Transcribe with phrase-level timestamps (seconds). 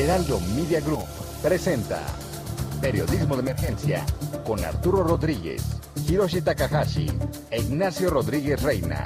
[0.00, 1.04] Heraldo Media Group
[1.42, 2.00] presenta
[2.80, 4.06] Periodismo de Emergencia
[4.46, 5.62] con Arturo Rodríguez,
[6.08, 7.06] Hiroshi Takahashi
[7.50, 9.04] e Ignacio Rodríguez Reina.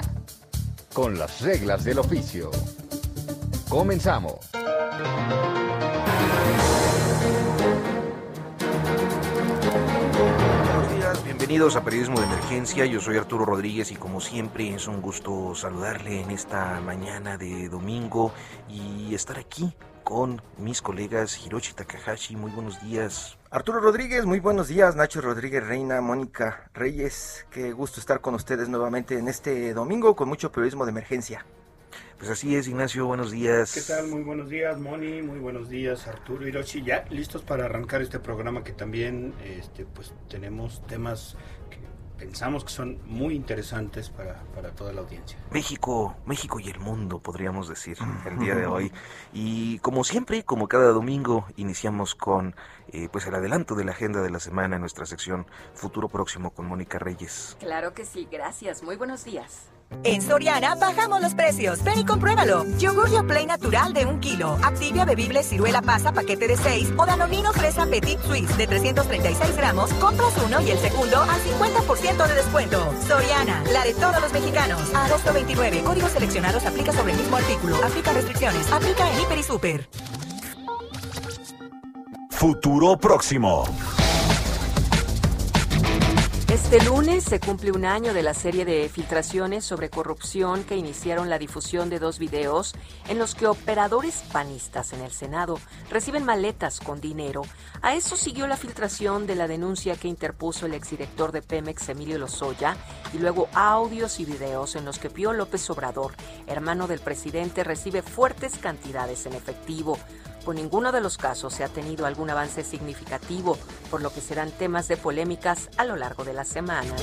[0.93, 2.49] Con las reglas del oficio.
[3.67, 4.35] Comenzamos.
[10.63, 12.85] Buenos días, bienvenidos a Periodismo de Emergencia.
[12.85, 17.67] Yo soy Arturo Rodríguez y como siempre es un gusto saludarle en esta mañana de
[17.67, 18.31] domingo
[18.69, 19.73] y estar aquí
[20.05, 22.37] con mis colegas Hiroshi Takahashi.
[22.37, 23.37] Muy buenos días.
[23.49, 24.95] Arturo Rodríguez, muy buenos días.
[24.95, 30.29] Nacho Rodríguez Reina, Mónica Reyes, qué gusto estar con ustedes nuevamente en este domingo con
[30.29, 31.45] mucho periodismo de emergencia.
[32.17, 33.73] Pues así es, Ignacio, buenos días.
[33.73, 34.07] ¿Qué tal?
[34.07, 36.81] Muy buenos días, Moni, muy buenos días, Arturo Hiroshi.
[36.83, 41.35] Ya listos para arrancar este programa que también este, pues, tenemos temas
[42.17, 45.37] pensamos que son muy interesantes para, para toda la audiencia.
[45.51, 48.91] México, México y el mundo, podríamos decir, el día de hoy.
[49.33, 52.55] Y como siempre, como cada domingo, iniciamos con
[52.91, 56.51] eh, pues el adelanto de la agenda de la semana en nuestra sección Futuro Próximo
[56.51, 57.57] con Mónica Reyes.
[57.59, 58.83] Claro que sí, gracias.
[58.83, 59.74] Muy buenos días.
[60.03, 61.83] En Soriana bajamos los precios.
[61.83, 62.65] Ven y compruébalo.
[62.77, 64.57] Yogur Play natural de un kilo.
[64.63, 69.91] Activia bebible ciruela pasa paquete de 6 o Danonino fresa Petit Suisse de 336 gramos.
[69.93, 72.93] Compras uno y el segundo al 50% de descuento.
[73.07, 74.81] Soriana, la de todos los mexicanos.
[74.93, 75.83] Agosto 29.
[75.83, 77.75] Códigos seleccionados aplica sobre el mismo artículo.
[77.83, 78.71] Aplica restricciones.
[78.71, 79.89] Aplica en Hiper y Super.
[82.29, 83.65] Futuro próximo.
[86.55, 91.29] Este lunes se cumple un año de la serie de filtraciones sobre corrupción que iniciaron
[91.29, 92.75] la difusión de dos videos
[93.09, 97.41] en los que operadores panistas en el Senado reciben maletas con dinero.
[97.81, 102.17] A eso siguió la filtración de la denuncia que interpuso el exdirector de Pemex, Emilio
[102.17, 102.77] Lozoya,
[103.13, 106.13] y luego audios y videos en los que Pío López Obrador,
[106.47, 109.97] hermano del presidente, recibe fuertes cantidades en efectivo.
[110.53, 113.57] Ninguno de los casos se ha tenido algún avance significativo,
[113.89, 116.93] por lo que serán temas de polémicas a lo largo de la semana.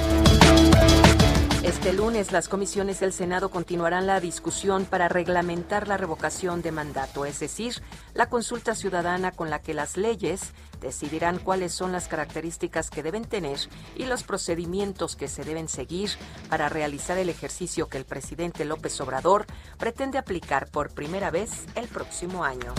[1.63, 7.25] Este lunes las comisiones del Senado continuarán la discusión para reglamentar la revocación de mandato,
[7.25, 7.81] es decir,
[8.15, 13.25] la consulta ciudadana con la que las leyes decidirán cuáles son las características que deben
[13.25, 13.61] tener
[13.95, 16.11] y los procedimientos que se deben seguir
[16.49, 19.47] para realizar el ejercicio que el presidente López Obrador
[19.79, 22.75] pretende aplicar por primera vez el próximo año.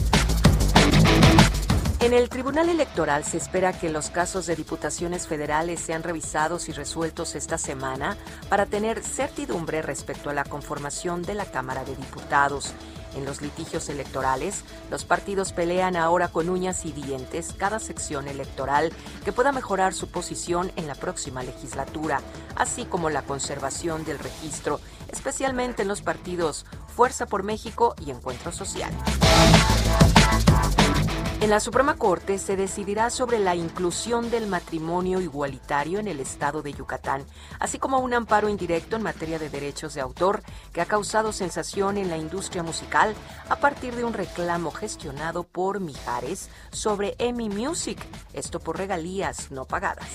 [2.04, 6.74] En el Tribunal Electoral se espera que los casos de diputaciones federales sean revisados y
[6.74, 8.18] resueltos esta semana
[8.50, 12.74] para tener certidumbre respecto a la conformación de la Cámara de Diputados.
[13.16, 18.92] En los litigios electorales, los partidos pelean ahora con uñas y dientes cada sección electoral
[19.24, 22.20] que pueda mejorar su posición en la próxima legislatura,
[22.56, 26.66] así como la conservación del registro, especialmente en los partidos
[26.96, 28.92] Fuerza por México y Encuentro Social.
[31.44, 36.62] En la Suprema Corte se decidirá sobre la inclusión del matrimonio igualitario en el estado
[36.62, 37.26] de Yucatán,
[37.60, 41.98] así como un amparo indirecto en materia de derechos de autor que ha causado sensación
[41.98, 43.14] en la industria musical
[43.50, 48.00] a partir de un reclamo gestionado por Mijares sobre EMI Music,
[48.32, 50.08] esto por regalías no pagadas.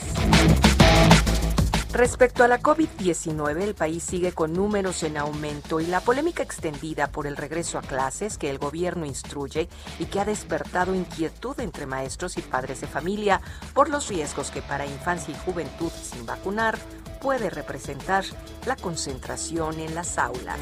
[1.93, 7.10] Respecto a la COVID-19, el país sigue con números en aumento y la polémica extendida
[7.10, 9.69] por el regreso a clases que el gobierno instruye
[9.99, 13.41] y que ha despertado inquietud entre maestros y padres de familia
[13.72, 16.78] por los riesgos que para infancia y juventud sin vacunar
[17.22, 18.25] puede representar
[18.66, 20.59] la concentración en las aulas.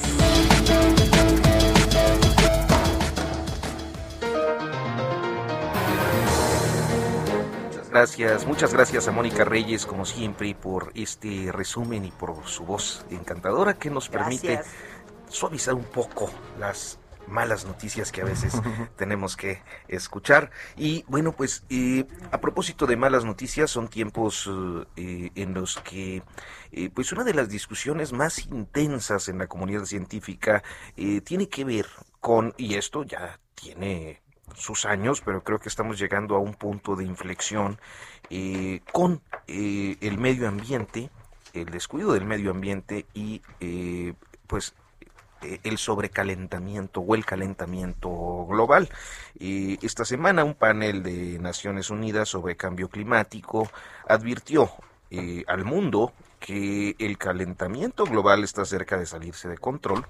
[7.96, 13.06] Gracias, muchas gracias a Mónica Reyes, como siempre, por este resumen y por su voz
[13.08, 14.74] encantadora que nos permite Gracias.
[15.30, 18.52] suavizar un poco las malas noticias que a veces
[18.96, 20.50] tenemos que escuchar.
[20.76, 24.46] Y bueno, pues eh, a propósito de malas noticias, son tiempos
[24.96, 26.22] eh, en los que
[26.72, 30.62] eh, pues una de las discusiones más intensas en la comunidad científica
[30.98, 31.86] eh, tiene que ver
[32.20, 34.20] con, y esto ya tiene
[34.54, 37.78] sus años, pero creo que estamos llegando a un punto de inflexión
[38.30, 41.10] eh, con eh, el medio ambiente,
[41.52, 44.14] el descuido del medio ambiente y eh,
[44.46, 44.74] pues
[45.62, 48.88] el sobrecalentamiento o el calentamiento global.
[49.38, 53.70] esta semana un panel de Naciones Unidas sobre cambio climático
[54.08, 54.70] advirtió
[55.46, 60.06] al mundo que el calentamiento global está cerca de salirse de control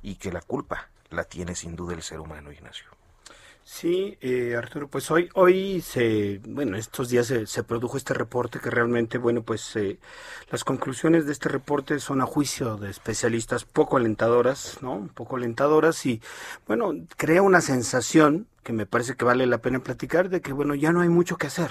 [0.00, 2.86] y que la culpa la tiene sin duda el ser humano, Ignacio.
[3.70, 8.70] Sí, eh, Arturo, pues hoy, hoy se, bueno, estos días se, produjo este reporte que
[8.70, 9.98] realmente, bueno, pues eh,
[10.50, 15.10] las conclusiones de este reporte son a juicio de especialistas poco alentadoras, ¿no?
[15.14, 16.22] Poco alentadoras y,
[16.66, 20.74] bueno, crea una sensación que me parece que vale la pena platicar de que, bueno,
[20.74, 21.70] ya no hay mucho que hacer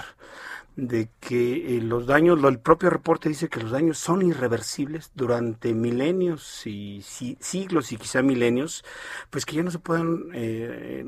[0.78, 5.74] de que eh, los daños, el propio reporte dice que los daños son irreversibles durante
[5.74, 8.84] milenios y siglos y quizá milenios,
[9.28, 11.02] pues que ya no se pueden eh,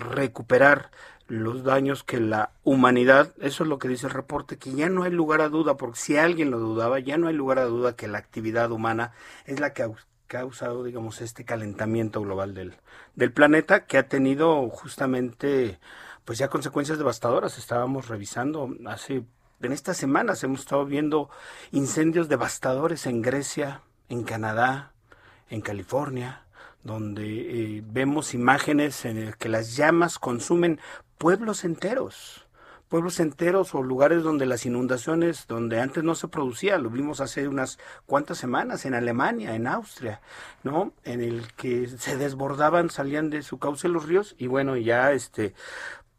[0.00, 0.90] recuperar
[1.28, 5.04] los daños que la humanidad, eso es lo que dice el reporte, que ya no
[5.04, 7.96] hay lugar a duda, porque si alguien lo dudaba, ya no hay lugar a duda
[7.96, 9.12] que la actividad humana
[9.46, 9.90] es la que ha
[10.26, 12.74] causado, digamos, este calentamiento global del,
[13.14, 15.78] del planeta, que ha tenido justamente
[16.26, 17.56] pues ya consecuencias devastadoras.
[17.56, 19.24] Estábamos revisando hace,
[19.62, 21.30] en estas semanas hemos estado viendo
[21.72, 23.80] incendios devastadores en Grecia,
[24.10, 24.92] en Canadá,
[25.48, 26.44] en California,
[26.82, 30.80] donde eh, vemos imágenes en las que las llamas consumen
[31.16, 32.46] pueblos enteros
[32.88, 37.48] pueblos enteros o lugares donde las inundaciones, donde antes no se producía, lo vimos hace
[37.48, 40.20] unas cuantas semanas en Alemania, en Austria,
[40.62, 40.92] ¿no?
[41.04, 45.54] En el que se desbordaban, salían de su cauce los ríos y bueno, ya este,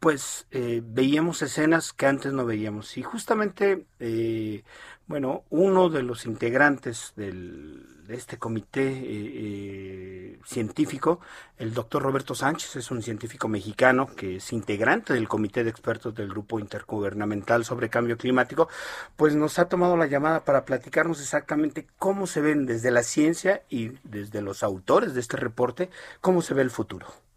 [0.00, 2.96] pues eh, veíamos escenas que antes no veíamos.
[2.96, 4.62] Y justamente, eh,
[5.06, 11.20] bueno, uno de los integrantes del, de este comité eh, científico,
[11.58, 16.14] el doctor Roberto Sánchez, es un científico mexicano que es integrante del comité de expertos
[16.14, 18.68] del Grupo Intergubernamental sobre Cambio Climático,
[19.16, 23.62] pues nos ha tomado la llamada para platicarnos exactamente cómo se ven desde la ciencia
[23.68, 25.90] y desde los autores de este reporte,
[26.20, 27.27] cómo se ve el futuro.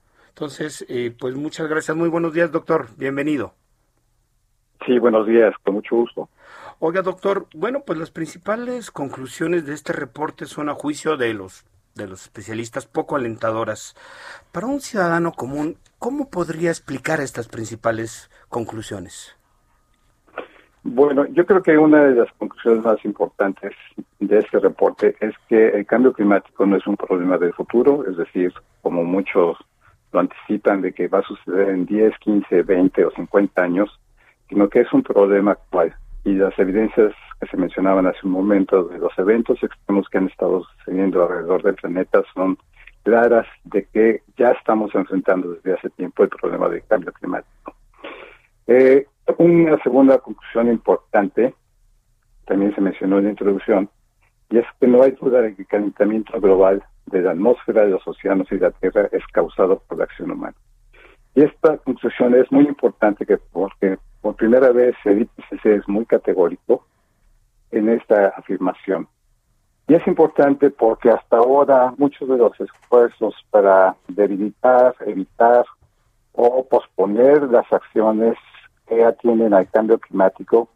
[0.42, 1.96] Entonces, eh, pues muchas gracias.
[1.96, 2.88] Muy buenos días, doctor.
[2.98, 3.54] Bienvenido.
[4.88, 6.30] Sí, buenos días, con mucho gusto.
[6.80, 11.64] Oiga, doctor, bueno, pues las principales conclusiones de este reporte son a juicio de los
[11.94, 13.96] de los especialistas poco alentadoras.
[14.52, 19.38] Para un ciudadano común, ¿cómo podría explicar estas principales conclusiones?
[20.82, 23.74] Bueno, yo creo que una de las conclusiones más importantes
[24.20, 28.18] de este reporte es que el cambio climático no es un problema del futuro, es
[28.18, 28.52] decir,
[28.82, 29.60] como muchos
[30.12, 34.00] lo anticipan de que va a suceder en 10, 15, 20 o 50 años,
[34.50, 35.96] sino que es un problema actual.
[36.24, 40.28] Y las evidencias que se mencionaban hace un momento de los eventos extremos que han
[40.28, 42.58] estado sucediendo alrededor del planeta son
[43.04, 47.75] claras de que ya estamos enfrentando desde hace tiempo el problema del cambio climático.
[48.68, 49.07] Eh,
[49.38, 51.54] una segunda conclusión importante,
[52.46, 53.90] también se mencionó en la introducción,
[54.50, 57.92] y es que no hay duda de que el calentamiento global de la atmósfera, de
[57.92, 60.56] los océanos y de la Tierra es causado por la acción humana.
[61.36, 66.06] Y esta conclusión es muy importante que porque por primera vez el IPCC es muy
[66.06, 66.86] categórico
[67.72, 69.08] en esta afirmación.
[69.88, 75.66] Y es importante porque hasta ahora muchos de los esfuerzos para debilitar, evitar
[76.34, 78.38] o posponer las acciones
[78.88, 80.69] que atienden al cambio climático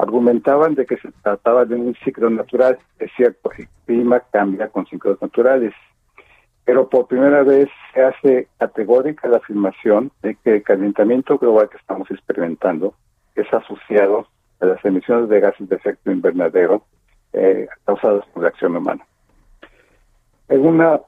[0.00, 2.78] argumentaban de que se trataba de un ciclo natural.
[2.98, 5.74] Es cierto, el clima cambia con ciclos naturales,
[6.64, 11.76] pero por primera vez se hace categórica la afirmación de que el calentamiento global que
[11.76, 12.94] estamos experimentando
[13.34, 14.26] es asociado
[14.60, 16.82] a las emisiones de gases de efecto invernadero
[17.32, 19.04] eh, causadas por la acción humana.
[20.48, 21.00] En una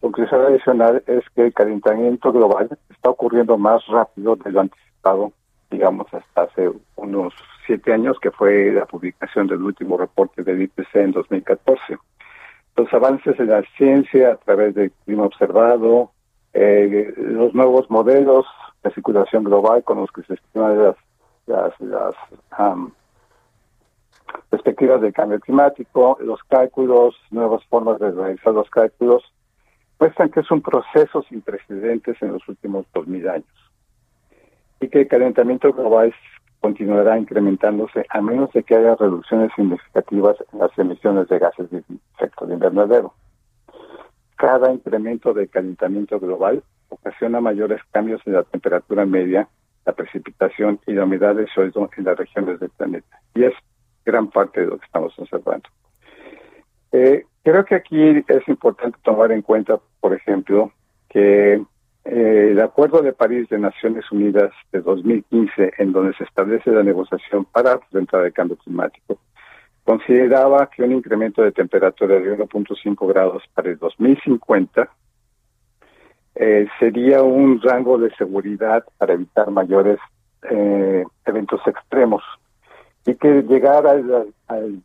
[0.00, 5.32] conclusión adicional es que el calentamiento global está ocurriendo más rápido de lo anticipado,
[5.74, 7.34] digamos, hasta hace unos
[7.66, 11.98] siete años, que fue la publicación del último reporte del IPC en 2014.
[12.76, 16.12] Los avances en la ciencia a través del clima observado,
[16.52, 18.46] eh, los nuevos modelos
[18.84, 20.96] de circulación global con los que se estiman las,
[21.46, 22.14] las, las
[24.50, 29.24] perspectivas del cambio climático, los cálculos, nuevas formas de realizar los cálculos,
[29.98, 33.63] muestran que es un proceso sin precedentes en los últimos 2000 años
[34.88, 36.14] que el calentamiento global
[36.60, 41.84] continuará incrementándose a menos de que haya reducciones significativas en las emisiones de gases de
[42.14, 43.12] efecto de invernadero.
[44.36, 49.48] Cada incremento del calentamiento global ocasiona mayores cambios en la temperatura media,
[49.84, 53.20] la precipitación y la humedad del suelo en las regiones del planeta.
[53.34, 53.52] Y es
[54.04, 55.68] gran parte de lo que estamos observando.
[56.92, 60.72] Eh, creo que aquí es importante tomar en cuenta, por ejemplo,
[61.08, 61.62] que
[62.04, 66.82] eh, el Acuerdo de París de Naciones Unidas de 2015, en donde se establece la
[66.82, 69.18] negociación para enfrentar el cambio climático,
[69.84, 74.88] consideraba que un incremento de temperatura de 1.5 grados para el 2050
[76.36, 79.98] eh, sería un rango de seguridad para evitar mayores
[80.50, 82.22] eh, eventos extremos
[83.06, 84.34] y que llegar al,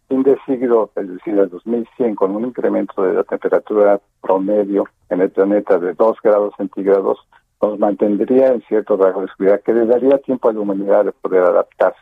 [0.07, 5.21] fin de siglo, es decir, al 2100, con un incremento de la temperatura promedio en
[5.21, 7.19] el planeta de 2 grados centígrados,
[7.61, 11.11] nos mantendría en cierto rango de seguridad que le daría tiempo a la humanidad de
[11.13, 11.99] poder adaptarse.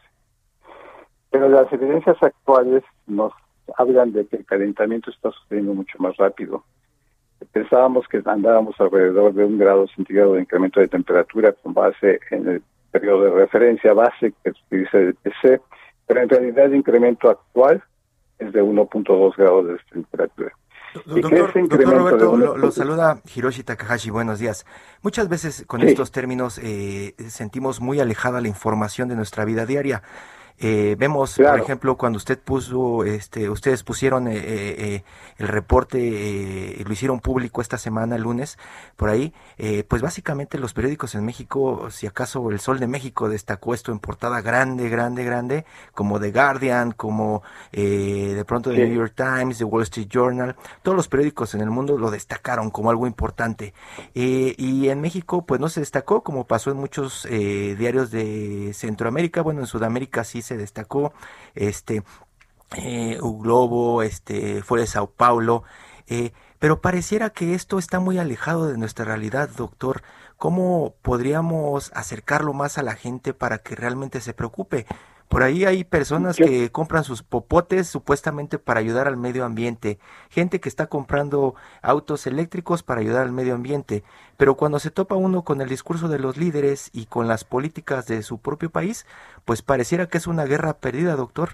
[1.29, 3.33] Pero las evidencias actuales nos
[3.77, 6.63] hablan de que el calentamiento está sucediendo mucho más rápido.
[7.51, 12.47] Pensábamos que andábamos alrededor de un grado centígrado de incremento de temperatura con base en
[12.47, 15.61] el periodo de referencia base que utiliza el PC,
[16.07, 17.83] pero en realidad el incremento actual
[18.39, 20.51] es de 1.2 grados de temperatura.
[21.05, 24.65] Doctor, Roberto, lo, saluda Hiroshi Takahashi, buenos días.
[25.03, 30.01] Muchas veces con estos términos eh, sentimos muy alejada la información de nuestra vida diaria.
[30.59, 35.03] Eh, vemos, por ejemplo, cuando usted puso, este, ustedes pusieron eh, eh,
[35.37, 38.57] el reporte y lo hicieron público esta semana, el lunes,
[38.95, 39.33] por ahí,
[39.87, 43.99] pues básicamente los periódicos en México, si acaso el Sol de México destacó esto en
[43.99, 49.63] portada grande, grande, grande, como The Guardian, como de pronto The New York Times, The
[49.63, 53.75] Wall Street Journal, todos los periódicos en el mundo lo destacaron como algo importante.
[54.15, 59.59] y en México, pues no se destacó, como pasó en muchos diarios de Centroamérica, bueno,
[59.59, 61.13] en Sudamérica sí se destacó,
[61.55, 62.03] este,
[62.75, 65.63] eh, Globo, este, fue de Sao Paulo,
[66.07, 70.01] eh, pero pareciera que esto está muy alejado de nuestra realidad, doctor.
[70.37, 74.85] ¿Cómo podríamos acercarlo más a la gente para que realmente se preocupe?
[75.29, 80.61] Por ahí hay personas que compran sus popotes supuestamente para ayudar al medio ambiente, gente
[80.61, 84.03] que está comprando autos eléctricos para ayudar al medio ambiente,
[84.37, 88.07] pero cuando se topa uno con el discurso de los líderes y con las políticas
[88.07, 89.05] de su propio país,
[89.43, 91.49] pues pareciera que es una guerra perdida, doctor.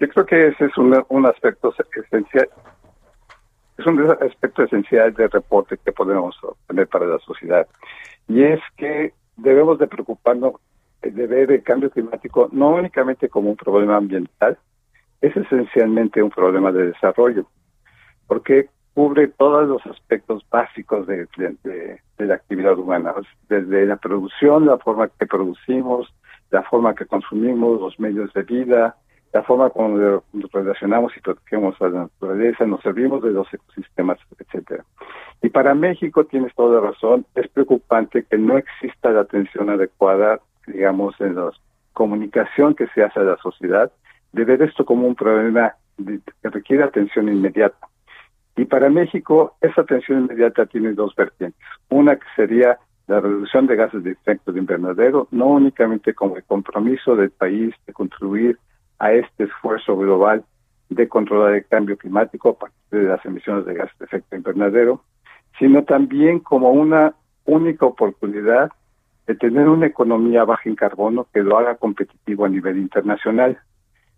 [0.00, 2.48] Yo creo que ese es un, un aspecto esencial,
[3.78, 7.68] es un aspecto esencial del reporte que podemos obtener para la sociedad,
[8.26, 10.54] y es que debemos de preocuparnos
[11.10, 14.58] de ver el cambio climático no únicamente como un problema ambiental,
[15.20, 17.46] es esencialmente un problema de desarrollo,
[18.26, 21.28] porque cubre todos los aspectos básicos de,
[22.18, 23.14] la actividad humana,
[23.48, 26.12] desde la producción, la forma que producimos,
[26.50, 28.96] la forma que consumimos, los medios de vida,
[29.32, 29.98] la forma como
[30.32, 34.82] nos relacionamos y protegemos a la naturaleza, nos servimos de los ecosistemas, etcétera.
[35.42, 41.14] Y para México tienes toda razón, es preocupante que no exista la atención adecuada digamos,
[41.20, 41.50] en la
[41.92, 43.90] comunicación que se hace a la sociedad,
[44.32, 47.88] de ver esto como un problema que requiere atención inmediata.
[48.56, 51.60] Y para México, esa atención inmediata tiene dos vertientes.
[51.88, 56.44] Una que sería la reducción de gases de efecto de invernadero, no únicamente como el
[56.44, 58.58] compromiso del país de contribuir
[58.98, 60.44] a este esfuerzo global
[60.88, 65.02] de controlar el cambio climático a partir de las emisiones de gases de efecto invernadero,
[65.58, 68.70] sino también como una única oportunidad
[69.26, 73.58] de tener una economía baja en carbono que lo haga competitivo a nivel internacional.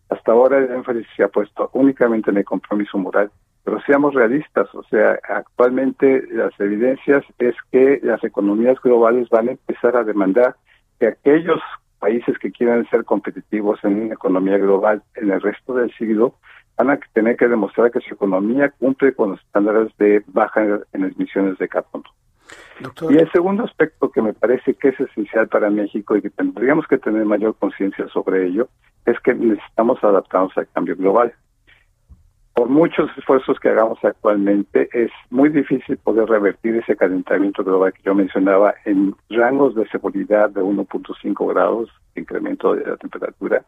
[0.08, 3.30] Hasta ahora el énfasis se ha puesto únicamente en el compromiso moral,
[3.64, 9.52] pero seamos realistas, o sea, actualmente las evidencias es que las economías globales van a
[9.52, 10.56] empezar a demandar
[10.98, 11.60] que aquellos
[11.98, 16.34] países que quieran ser competitivos en una economía global en el resto del siglo
[16.76, 20.62] van a tener que demostrar que su economía cumple con los estándares de baja
[20.92, 22.04] en emisiones de carbono.
[23.10, 26.86] Y el segundo aspecto que me parece que es esencial para México y que tendríamos
[26.86, 28.68] que tener mayor conciencia sobre ello
[29.06, 31.32] es que necesitamos adaptarnos al cambio global.
[32.54, 38.02] Por muchos esfuerzos que hagamos actualmente, es muy difícil poder revertir ese calentamiento global que
[38.02, 41.88] yo mencionaba en rangos de seguridad de 1.5 grados
[42.18, 43.64] incremento de la temperatura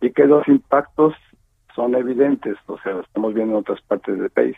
[0.00, 1.14] y que los impactos
[1.74, 4.56] son evidentes, o sea, lo estamos viendo en otras partes del país.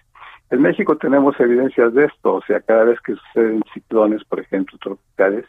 [0.52, 4.76] En México tenemos evidencias de esto, o sea, cada vez que suceden ciclones, por ejemplo,
[4.82, 5.46] tropicales,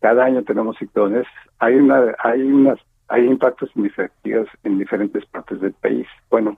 [0.00, 1.26] cada año tenemos ciclones,
[1.58, 6.06] hay una, hay unas, hay impactos significativos en diferentes partes del país.
[6.30, 6.56] Bueno,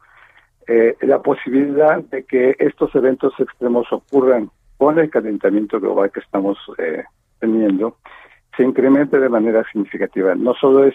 [0.66, 6.58] eh, la posibilidad de que estos eventos extremos ocurran con el calentamiento global que estamos
[6.76, 7.04] eh,
[7.40, 7.96] teniendo
[8.54, 10.34] se incremente de manera significativa.
[10.34, 10.94] No solo es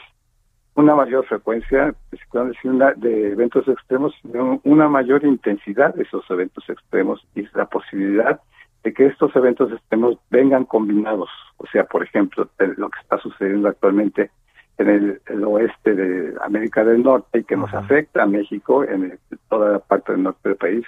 [0.76, 7.26] una mayor frecuencia de, de eventos extremos, sino una mayor intensidad de esos eventos extremos
[7.36, 8.40] y la posibilidad
[8.84, 11.30] de que estos eventos extremos vengan combinados.
[11.58, 14.32] O sea, por ejemplo, lo que está sucediendo actualmente
[14.78, 19.18] en el, oeste de América del Norte y que nos afecta a México, en
[19.50, 20.86] toda la parte del norte del país.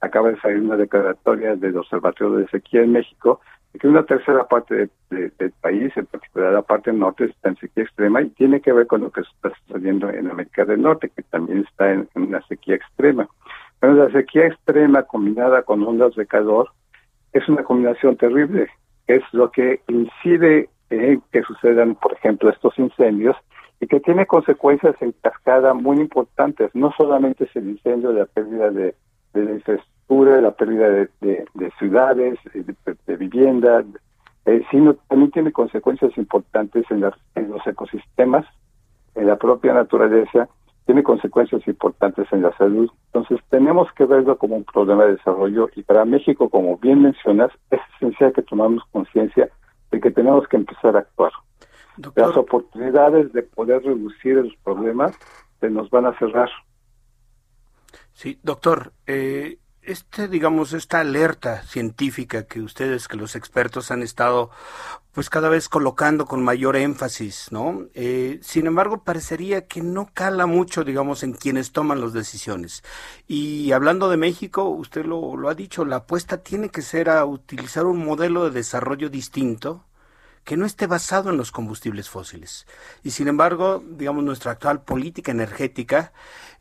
[0.00, 3.40] acaba de salir una declaratoria del Observatorio de Sequía en México,
[3.78, 8.20] que una tercera parte del país, en particular la parte norte, está en sequía extrema
[8.20, 11.64] y tiene que ver con lo que está sucediendo en América del Norte, que también
[11.68, 13.28] está en, una sequía extrema.
[13.78, 16.70] Pero la sequía extrema combinada con ondas de calor
[17.32, 18.68] es una combinación terrible.
[19.06, 23.36] Es lo que incide en que sucedan, por ejemplo, estos incendios
[23.80, 26.74] y que tiene consecuencias en cascada muy importantes.
[26.74, 28.94] No solamente es el incendio de la pérdida de,
[29.32, 33.84] de la infraestructura, la pérdida de, de, ciudades, de, viviendas,
[34.44, 37.04] eh, sino también tiene consecuencias importantes en,
[37.36, 38.44] en los ecosistemas,
[39.14, 40.48] en la propia naturaleza,
[40.84, 42.90] tiene consecuencias importantes en la salud.
[43.06, 47.52] Entonces tenemos que verlo como un problema de desarrollo y para México, como bien mencionas,
[47.70, 49.48] es esencial que tomamos conciencia
[49.92, 51.32] de que tenemos que empezar a actuar.
[52.16, 55.16] Las oportunidades de poder reducir los problemas
[55.60, 56.48] se nos van a cerrar.
[58.12, 59.58] Sí, doctor, eh,
[59.90, 64.50] este, digamos, esta alerta científica que ustedes, que los expertos han estado,
[65.12, 67.86] pues cada vez colocando con mayor énfasis, ¿no?
[67.94, 72.82] Eh, sin embargo, parecería que no cala mucho, digamos, en quienes toman las decisiones.
[73.26, 77.24] Y hablando de México, usted lo, lo ha dicho, la apuesta tiene que ser a
[77.24, 79.84] utilizar un modelo de desarrollo distinto,
[80.44, 82.66] que no esté basado en los combustibles fósiles.
[83.02, 86.12] Y sin embargo, digamos, nuestra actual política energética,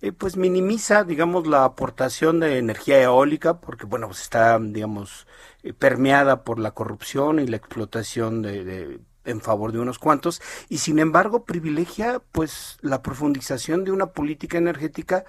[0.02, 5.28] eh, pues minimiza, digamos, la aportación de energía eólica, porque, bueno, pues está, digamos,
[5.64, 10.80] eh, permeada por la corrupción y la explotación de, en favor de unos cuantos, y
[10.80, 15.26] sin embargo privilegia, pues, la profundización de una política energética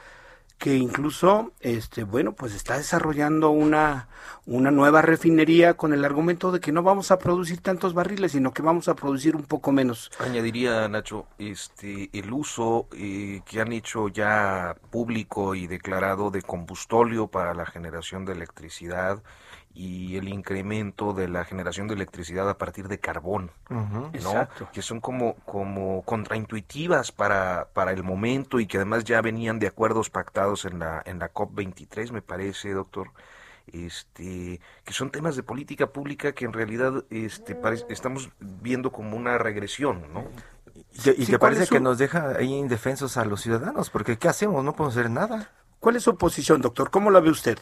[0.60, 4.08] que incluso, este, bueno, pues está desarrollando una,
[4.44, 8.52] una nueva refinería con el argumento de que no vamos a producir tantos barriles, sino
[8.52, 10.10] que vamos a producir un poco menos.
[10.18, 17.28] Añadiría, Nacho, este, el uso eh, que han hecho ya público y declarado de combustóleo
[17.28, 19.22] para la generación de electricidad,
[19.72, 24.48] y el incremento de la generación de electricidad a partir de carbón, ¿no?
[24.72, 29.68] Que son como, como contraintuitivas para, para el momento y que además ya venían de
[29.68, 33.12] acuerdos pactados en la, en la COP23, me parece, doctor.
[33.72, 37.56] Este, que son temas de política pública que en realidad este,
[37.88, 40.24] estamos viendo como una regresión, ¿no?
[41.06, 44.64] Y, que parece que nos deja ahí indefensos a los ciudadanos, porque ¿qué hacemos?
[44.64, 45.52] No podemos hacer nada.
[45.78, 46.90] ¿Cuál es su posición, doctor?
[46.90, 47.58] ¿Cómo la ve usted?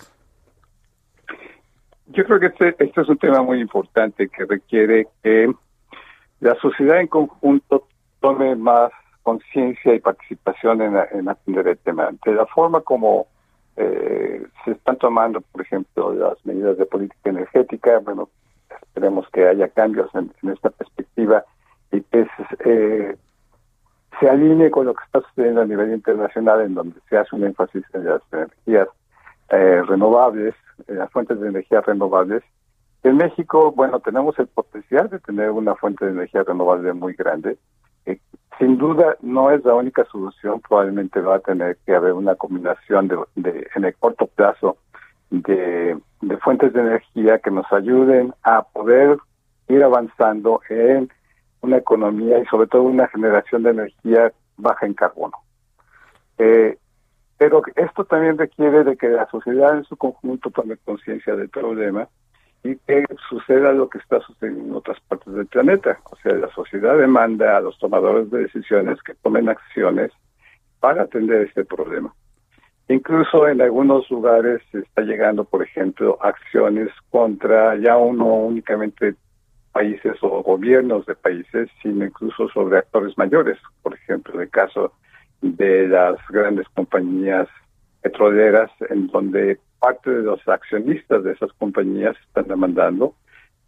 [2.09, 5.53] Yo creo que este, este, es un tema muy importante que requiere que
[6.40, 7.87] la sociedad en conjunto
[8.21, 8.90] tome más
[9.23, 12.11] conciencia y participación en, en, atender el tema.
[12.25, 13.27] De la forma como
[13.77, 18.31] eh, se están tomando, por ejemplo, las medidas de política energética, bueno,
[18.83, 21.44] esperemos que haya cambios en, esta perspectiva
[21.92, 22.27] y que
[22.64, 23.16] eh,
[24.18, 27.44] se alinee con lo que está sucediendo a nivel internacional, en donde se hace un
[27.44, 28.88] énfasis en las energías
[29.50, 30.54] eh, renovables,
[30.87, 32.42] eh, las fuentes de energía renovables.
[33.02, 37.56] En México, bueno, tenemos el potencial de tener una fuente de energía renovable muy grande.
[38.06, 38.18] Eh,
[38.58, 40.61] sin duda, no es la única solución.
[40.61, 44.78] Probablemente va a tener que haber una combinación de, en el corto plazo
[45.30, 49.18] de, de fuentes de energía que nos ayuden a poder
[49.68, 51.11] ir avanzando en
[51.61, 55.37] una economía y sobre todo una generación de energía baja en carbono.
[56.38, 56.78] Eh,
[57.38, 62.09] pero esto también requiere de que la sociedad en su conjunto tome conciencia del problema
[62.64, 66.01] y que suceda lo que está sucediendo en otras partes del planeta.
[66.11, 70.11] O sea, la sociedad demanda a los tomadores de decisiones que tomen acciones
[70.81, 72.12] para atender este problema.
[72.88, 79.14] Incluso en algunos lugares se está llegando, por ejemplo, acciones contra ya no únicamente
[79.72, 83.59] países o gobiernos de países, sino incluso sobre actores mayores.
[83.83, 84.92] Por ejemplo, el caso
[85.40, 87.48] de las grandes compañías
[88.03, 93.14] petroleras, en donde parte de los accionistas de esas compañías están demandando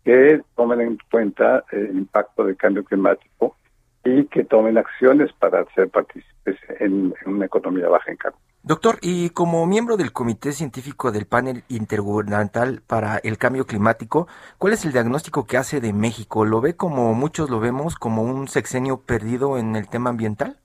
[0.04, 3.56] que tomen en cuenta el impacto del cambio climático
[4.04, 8.42] y que tomen acciones para ser partícipes en, una economía baja en carbono.
[8.62, 14.28] Doctor, y como miembro del Comité Científico del Panel Intergubernamental para el Cambio Climático,
[14.58, 16.44] ¿cuál es el diagnóstico que hace de México?
[16.44, 20.58] ¿Lo ve como muchos lo vemos, como un sexenio perdido en el tema ambiental?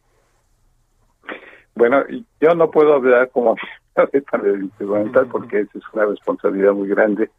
[1.75, 2.03] Bueno,
[2.39, 3.55] yo no puedo hablar como
[4.13, 7.29] instrumental porque esa es una responsabilidad muy grande.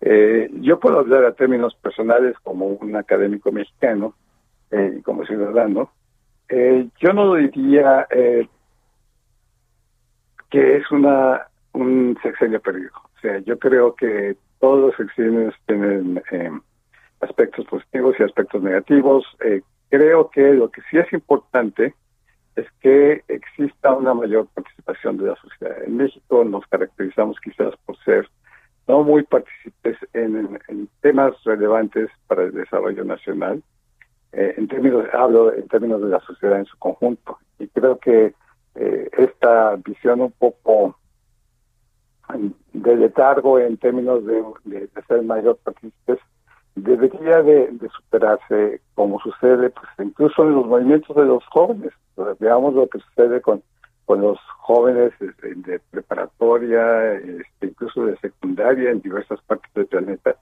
[0.00, 4.14] Eh, yo puedo hablar a términos personales como un académico mexicano
[4.70, 5.92] eh, y como ciudadano.
[6.48, 8.48] Eh, yo no diría eh,
[10.50, 12.92] que es una un sexenio perdido.
[12.96, 16.22] O sea, yo creo que todos los sexenios tienen
[17.20, 19.24] aspectos positivos y aspectos negativos.
[19.88, 21.94] creo que lo que sí es importante
[22.82, 25.84] que exista una mayor participación de la sociedad.
[25.84, 28.28] En México nos caracterizamos quizás por ser
[28.88, 30.58] no muy partícipes en,
[31.00, 33.62] temas relevantes para el desarrollo nacional.
[34.32, 37.38] Eh, en términos, hablo en términos de la sociedad en su conjunto.
[37.60, 38.34] Y creo que
[38.74, 40.96] eh, esta visión un poco
[42.72, 46.18] de letargo en términos de, de, ser mayor partícipes
[46.74, 51.92] debería de, superarse como sucede pues incluso en los movimientos de los jóvenes
[52.40, 53.62] veamos lo que sucede con
[54.04, 60.36] con los jóvenes este, de, preparatoria, este, incluso de secundaria en diversas partes del planeta,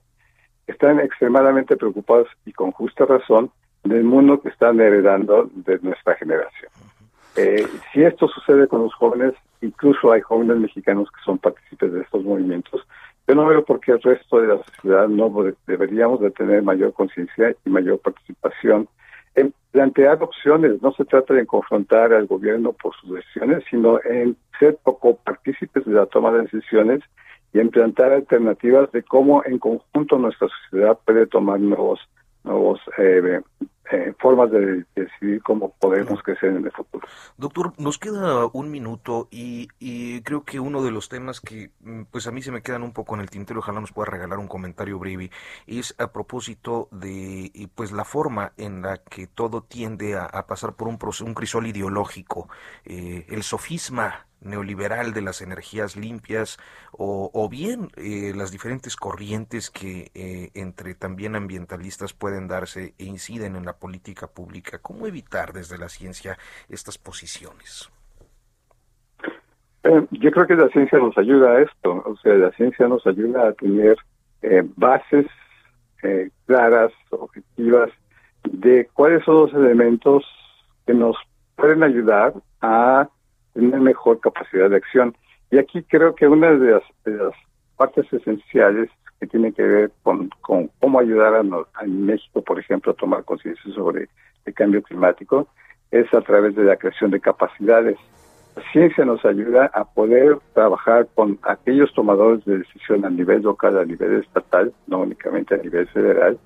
[0.66, 3.51] están extremadamente preocupados y con justa razón
[3.85, 6.71] del mundo que están heredando de nuestra generación.
[7.37, 12.03] Eh, si esto sucede con los jóvenes, incluso hay jóvenes mexicanos que son partícipes de
[12.03, 12.87] estos movimientos,
[13.26, 15.33] yo no veo por qué el resto de la sociedad no
[15.66, 18.88] deberíamos de tener mayor conciencia y mayor participación
[19.35, 20.83] en plantear opciones.
[20.83, 25.85] No se trata de confrontar al gobierno por sus decisiones, sino en ser poco partícipes
[25.85, 27.00] de la toma de decisiones
[27.52, 32.00] y en plantear alternativas de cómo en conjunto nuestra sociedad puede tomar nuevos
[32.44, 33.40] nuevos eh,
[33.92, 37.07] eh, formas de decidir cómo podemos crecer en el futuro.
[37.37, 39.68] Doctor, nos queda un minuto y,
[40.22, 42.92] creo que uno de los temas que mm, pues a mí se me quedan un
[42.92, 45.31] poco en el tintero, ojalá nos pueda regalar un comentario breve,
[45.66, 50.88] es a propósito de pues la forma en la que todo tiende a, pasar por
[50.88, 52.48] un, un crisol ideológico,
[52.85, 56.59] eh, el sofisma neoliberal de las energías limpias
[56.92, 63.57] o, bien eh, las diferentes corrientes que eh, entre también ambientalistas pueden darse e inciden
[63.57, 64.79] en la política pública.
[64.79, 66.38] ¿Cómo evitar desde la ciencia
[66.69, 67.90] estas posiciones?
[69.83, 73.07] Eh, yo creo que la ciencia nos ayuda a esto, o sea, la ciencia nos
[73.07, 73.97] ayuda a tener
[74.77, 75.27] bases
[76.47, 77.90] claras, objetivas,
[78.45, 80.25] de cuáles son los elementos
[80.87, 81.16] que nos
[81.57, 83.09] pueden ayudar a
[83.55, 85.16] tener mejor capacidad de acción.
[85.51, 87.35] Y aquí creo que una de las,
[87.77, 93.24] partes esenciales que tiene que ver con, cómo ayudar a, México, por ejemplo, a tomar
[93.24, 94.09] conciencia sobre
[94.46, 95.46] el cambio climático,
[95.90, 97.98] es a través de la creación de capacidades.
[98.56, 103.78] La ciencia nos ayuda a poder trabajar con aquellos tomadores de decisión a nivel local,
[103.78, 106.38] a nivel estatal, no únicamente a nivel federal,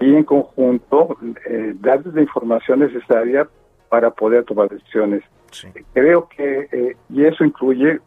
[0.00, 3.46] y en conjunto eh, darles la información necesaria
[3.88, 5.22] para poder tomar decisiones
[5.92, 8.00] Creo que, eh, y eso incluye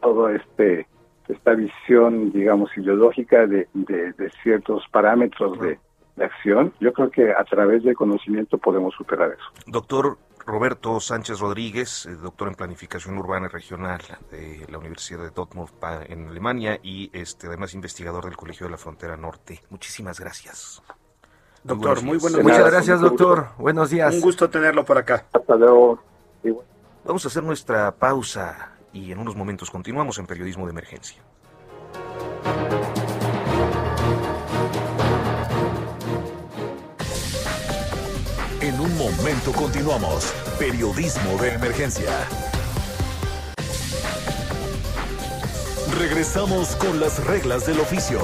[0.00, 0.86] todo este
[1.28, 5.78] esta visión, digamos, ideológica de, de, ciertos parámetros de,
[6.18, 9.62] acción, yo creo que a través del conocimiento podemos superar eso.
[9.66, 15.30] Doctor Roberto Sánchez Rodríguez, eh, doctor en Planificación Urbana y Regional de la Universidad de
[15.30, 15.68] Dortmund
[16.08, 19.60] en Alemania y este además investigador del Colegio de la Frontera Norte.
[19.68, 20.82] Muchísimas gracias.
[21.64, 22.44] Doctor, muy buenos días.
[22.44, 23.48] Muchas gracias, doctor.
[23.58, 24.14] Buenos días.
[24.14, 25.26] Un gusto tenerlo por acá.
[25.32, 25.98] Hasta luego.
[27.04, 31.22] Vamos a hacer nuestra pausa y en unos momentos continuamos en Periodismo de Emergencia.
[38.60, 40.32] En un momento continuamos.
[40.58, 42.10] Periodismo de Emergencia.
[45.98, 48.20] Regresamos con las reglas del oficio.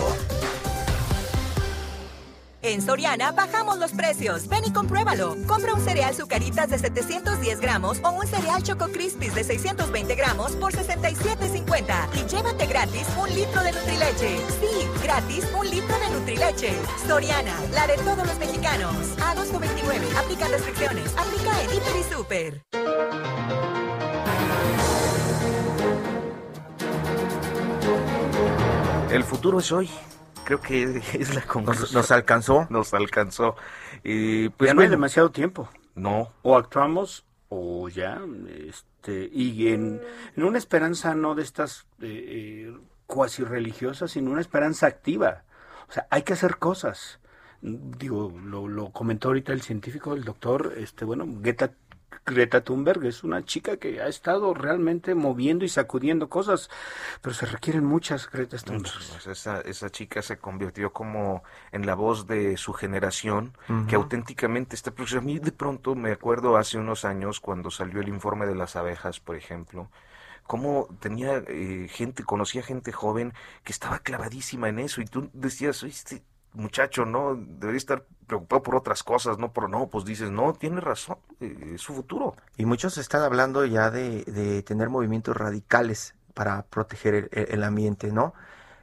[2.73, 4.49] En Soriana bajamos los precios.
[4.49, 5.37] Ven y compruébalo.
[5.47, 10.53] Compra un cereal Zucaritas de 710 gramos o un cereal Choco Crispies de 620 gramos
[10.53, 14.39] por 67.50 y llévate gratis un litro de Nutrileche.
[14.59, 16.73] Sí, gratis un litro de Nutrileche.
[17.07, 18.97] Soriana, la de todos los mexicanos.
[19.23, 20.07] Agosto 29.
[20.17, 21.15] Aplica restricciones.
[21.19, 22.63] Aplica en Hiper y Super.
[29.11, 29.91] El futuro es hoy
[30.59, 31.89] creo que es la conclusión.
[31.93, 32.67] Nos, alcanzó.
[32.71, 33.57] Nos alcanzó.
[34.03, 35.69] y pues ya no hay demasiado tiempo.
[35.95, 36.33] No.
[36.43, 38.23] O actuamos o ya,
[38.67, 40.01] este, y en,
[40.37, 42.07] una esperanza no de estas eh,
[42.71, 45.45] eh, cuasi religiosas, sino una esperanza activa.
[45.89, 47.21] O sea, hay que hacer cosas.
[47.61, 51.73] Digo, lo, lo comentó ahorita el científico, el doctor, este, bueno, Greta
[52.25, 56.71] Greta Thunberg es una chica que ha estado realmente moviendo y sacudiendo cosas,
[57.21, 58.95] pero se requieren muchas Greta Thunberg.
[59.27, 63.57] Esa, esa chica se convirtió como en la voz de su generación,
[63.89, 64.93] que auténticamente está...
[64.93, 68.55] Pero a mí de pronto me acuerdo hace unos años cuando salió el informe de
[68.55, 69.91] las abejas, por ejemplo,
[70.47, 73.33] cómo tenía eh, gente, conocía gente joven
[73.65, 76.23] que estaba clavadísima en eso y tú decías, este,
[76.55, 77.35] muchacho, ¿no?
[77.35, 81.73] Debería estar preocupado por otras cosas, no por no, pues dices, no, tiene razón, eh,
[81.75, 82.35] es su futuro.
[82.57, 88.35] Y muchos están hablando ya de, de tener movimientos radicales para proteger el, ambiente, ¿no?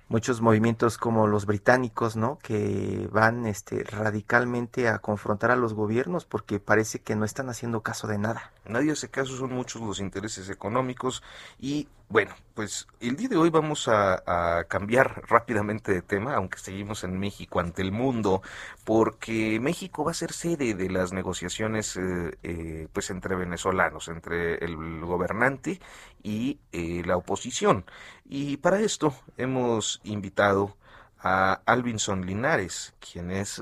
[0.07, 2.39] Muchos movimientos como los británicos, ¿no?
[2.39, 7.81] Que van este, radicalmente a confrontar a los gobiernos porque parece que no están haciendo
[7.81, 8.51] caso de nada.
[8.65, 11.21] Nadie hace caso, son muchos los intereses económicos
[11.59, 17.03] y Bueno, pues el día de hoy vamos a, cambiar rápidamente de tema, aunque seguimos
[17.03, 18.41] en México ante el mundo,
[18.83, 24.55] porque México va a ser sede de las negociaciones eh, eh, pues entre venezolanos, entre
[24.65, 25.79] el gobernante
[26.23, 27.85] y eh, la oposición.
[28.25, 30.77] Y para esto hemos invitado
[31.19, 33.61] a Alvinson Linares, quien es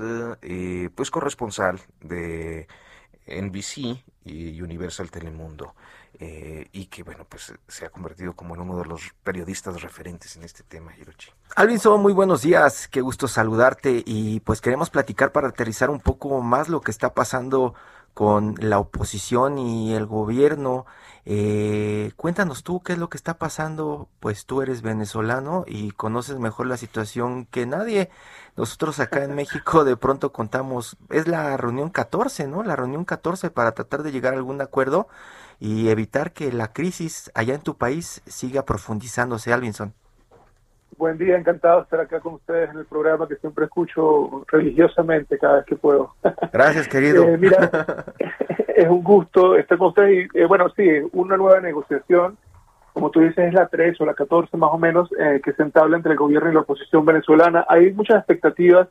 [0.94, 2.66] pues corresponsal de
[3.26, 5.74] NBC y Universal Telemundo.
[6.20, 10.34] Eh, y que bueno pues se ha convertido como en uno de los periodistas referentes
[10.36, 11.30] en este tema Hirochi.
[11.54, 16.40] Alvinson, muy buenos días, qué gusto saludarte y pues queremos platicar para aterrizar un poco
[16.40, 17.74] más lo que está pasando
[18.14, 20.86] con la oposición y el gobierno.
[21.24, 26.36] Eh, cuéntanos tú qué es lo que está pasando, pues tú eres venezolano y conoces
[26.40, 28.10] mejor la situación que nadie.
[28.56, 32.64] Nosotros acá en México de pronto contamos, es la reunión 14, ¿no?
[32.64, 35.06] La reunión 14 para tratar de llegar a algún acuerdo
[35.60, 39.92] y evitar que la crisis allá en tu país siga profundizándose, Alvinson.
[40.96, 45.38] Buen día, encantado de estar acá con ustedes en el programa que siempre escucho religiosamente
[45.38, 46.14] cada vez que puedo.
[46.52, 47.22] Gracias, querido.
[47.24, 47.70] Eh, mira,
[48.68, 50.28] es un gusto estar con ustedes.
[50.34, 52.36] Y, eh, bueno, sí, una nueva negociación,
[52.92, 55.62] como tú dices, es la 3 o la 14 más o menos, eh, que se
[55.62, 57.64] entabla entre el gobierno y la oposición venezolana.
[57.68, 58.88] Hay muchas expectativas,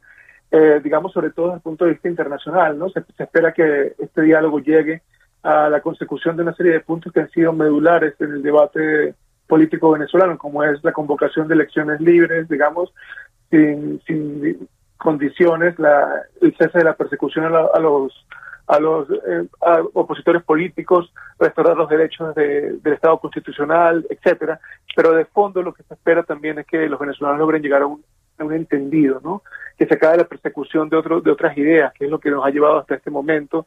[0.82, 2.88] digamos, sobre todo desde el punto de vista internacional, ¿no?
[2.88, 5.02] se espera que este diálogo llegue
[5.44, 9.16] a la consecución de una serie de puntos que han sido medulares en el debate
[9.48, 12.94] político venezolano, como es la convocación de elecciones libres, digamos,
[13.50, 18.26] sin, sin condiciones, la, el cese de la persecución a, los
[18.68, 19.48] a los eh,
[19.94, 24.60] opositores políticos, restaurar los derechos del Estado constitucional, etcétera.
[24.94, 27.86] Pero de fondo lo que se espera también es que los venezolanos logren llegar a
[27.86, 28.04] un,
[28.38, 29.44] a un entendido, ¿no?
[29.78, 32.46] Que se acabe la persecución de otros de otras ideas, que es lo que nos
[32.46, 33.66] ha llevado hasta este momento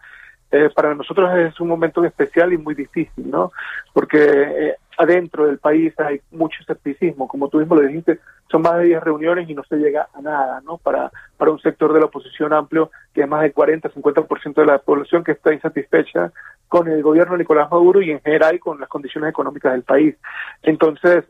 [0.53, 3.53] eh, para nosotros es un momento especial y muy difícil, ¿no?
[3.93, 8.19] Porque eh, adentro del país hay mucho escepticismo, como tú mismo lo dijiste,
[8.51, 10.79] son más de 10 reuniones y no se llega a nada, ¿no?
[10.79, 14.67] Para, para un sector de la oposición amplio, que es más de 40, 50% de
[14.67, 16.33] la población que está insatisfecha
[16.69, 20.17] con el gobierno de Nicolás Maduro y en general con las condiciones económicas del país.
[20.63, 21.25] Entonces,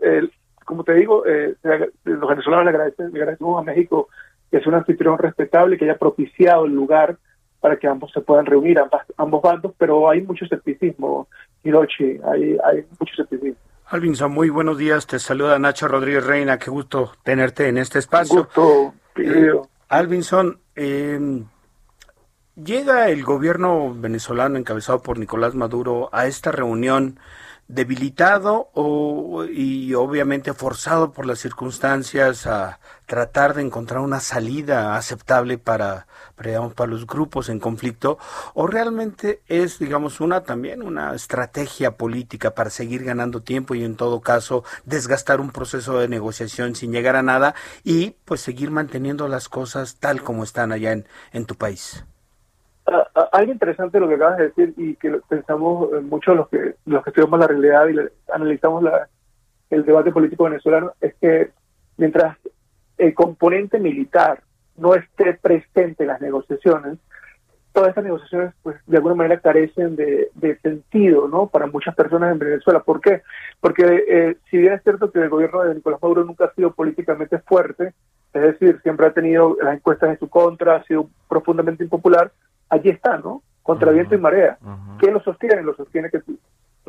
[0.64, 1.54] como te digo, eh,
[2.04, 4.09] los venezolanos le, agradecen, le agradecemos a México
[4.50, 7.16] que es un anfitrión respetable, que haya propiciado el lugar
[7.60, 8.78] para que ambos se puedan reunir,
[9.16, 11.28] ambos bandos, pero hay mucho escepticismo,
[11.62, 13.58] Hiroshi, hay, hay mucho escepticismo.
[13.86, 18.44] Alvinson, muy buenos días, te saluda Nacho Rodríguez Reina, qué gusto tenerte en este espacio.
[18.44, 19.52] gusto, eh,
[19.88, 21.46] Alvinson, em,
[22.54, 27.18] llega el gobierno venezolano encabezado por Nicolás Maduro a esta reunión
[27.70, 35.56] debilitado o, y obviamente forzado por las circunstancias a tratar de encontrar una salida aceptable
[35.56, 38.18] para, para, para los grupos en conflicto
[38.54, 43.94] o realmente es digamos una también una estrategia política para seguir ganando tiempo y en
[43.94, 47.54] todo caso desgastar un proceso de negociación sin llegar a nada
[47.85, 52.04] y pues seguir manteniendo las cosas tal como están allá en, en tu país
[53.32, 57.10] algo interesante lo que acabas de decir y que pensamos mucho los que los que
[57.10, 57.96] estudiamos la realidad y
[58.32, 59.08] analizamos la,
[59.70, 61.50] el debate político venezolano es que
[61.96, 62.36] mientras
[62.98, 64.42] el componente militar
[64.76, 66.98] no esté presente en las negociaciones,
[67.72, 70.30] todas estas negociaciones pues de alguna manera carecen de,
[70.62, 72.80] sentido no para muchas personas en Venezuela.
[72.80, 73.22] ¿Por qué?
[73.60, 76.72] Porque eh, si bien es cierto que el gobierno de Nicolás Maduro nunca ha sido
[76.72, 77.94] políticamente fuerte,
[78.32, 82.32] es decir, siempre ha tenido las encuestas en su contra, ha sido profundamente impopular,
[82.70, 83.42] allí está, ¿no?
[83.62, 84.59] Contra viento y marea.
[84.98, 85.62] ¿Qué lo sostiene?
[85.62, 86.20] Lo sostiene que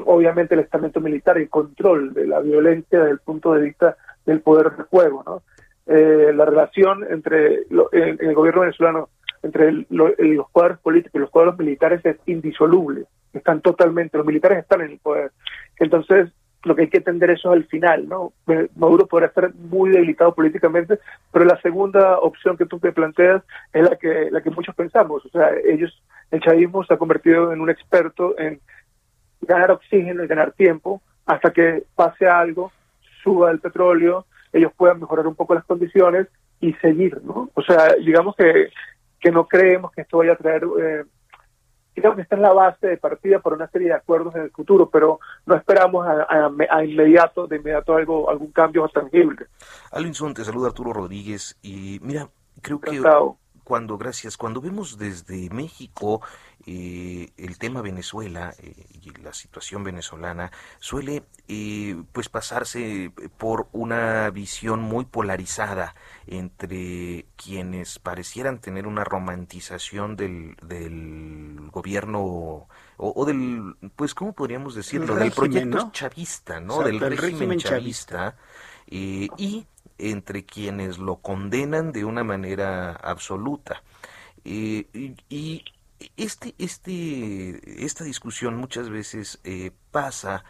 [0.05, 3.97] obviamente el estamento militar y el control de la violencia desde el punto de vista
[4.25, 5.43] del poder de fuego, ¿no?
[5.87, 9.09] Eh, la relación entre el, gobierno venezolano,
[9.43, 13.05] entre los cuadros políticos y los cuadros militares es indisoluble.
[13.33, 15.31] Están totalmente, los militares están en el poder.
[15.79, 16.31] Entonces,
[16.63, 18.33] lo que hay que entender eso al final, ¿no?
[18.75, 20.99] Maduro podrá estar muy debilitado políticamente,
[21.31, 23.43] pero la segunda opción que tú te planteas
[23.73, 27.51] es la que la que muchos pensamos, o sea, ellos el chavismo se ha convertido
[27.51, 28.59] en un experto en
[29.41, 32.71] ganar oxígeno y ganar tiempo hasta que pase algo,
[33.23, 36.27] suba el petróleo, ellos puedan mejorar un poco las condiciones
[36.59, 37.49] y seguir, ¿no?
[37.55, 38.69] O sea, digamos que
[39.21, 41.03] que no creemos que esto vaya a traer eh,
[41.95, 44.51] digamos que esta es la base de partida para una serie de acuerdos en el
[44.51, 49.47] futuro, pero no esperamos a, inmediato, de inmediato algo, algún cambio tangible.
[49.91, 52.29] Alinson, te saluda Arturo Rodríguez y mira,
[52.61, 53.01] creo que
[53.63, 56.21] cuando, gracias, cuando vemos desde México
[56.65, 64.29] eh, el tema Venezuela eh, y la situación venezolana suele eh, pues pasarse por una
[64.29, 65.95] visión muy polarizada
[66.27, 75.15] entre quienes parecieran tener una romantización del, del gobierno o, del pues cómo podríamos decirlo
[75.15, 78.37] del proyecto chavista no del régimen, chavista,
[78.87, 79.65] y
[79.97, 83.81] entre quienes lo condenan de una manera absoluta.
[84.43, 84.87] Y,
[85.29, 85.63] y
[86.17, 90.43] este, este, esta discusión muchas veces eh, pasa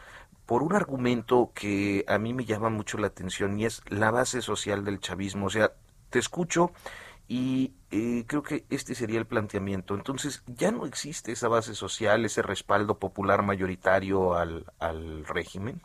[0.45, 4.41] por un argumento que a mí me llama mucho la atención y es la base
[4.41, 5.47] social del chavismo.
[5.47, 5.73] O sea,
[6.09, 6.71] te escucho
[7.27, 9.95] y eh, creo que este sería el planteamiento.
[9.95, 15.81] Entonces, ya no existe esa base social, ese respaldo popular mayoritario al, al régimen.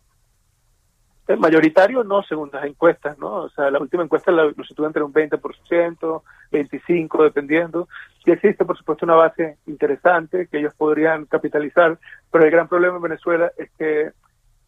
[1.27, 3.35] El mayoritario no, según las encuestas, ¿no?
[3.35, 7.89] O sea, la última encuesta lo, sitúa entre un 20%, 25%, dependiendo.
[8.25, 11.99] Sí existe, por supuesto, una base interesante que ellos podrían capitalizar,
[12.31, 14.12] pero el gran problema en Venezuela es que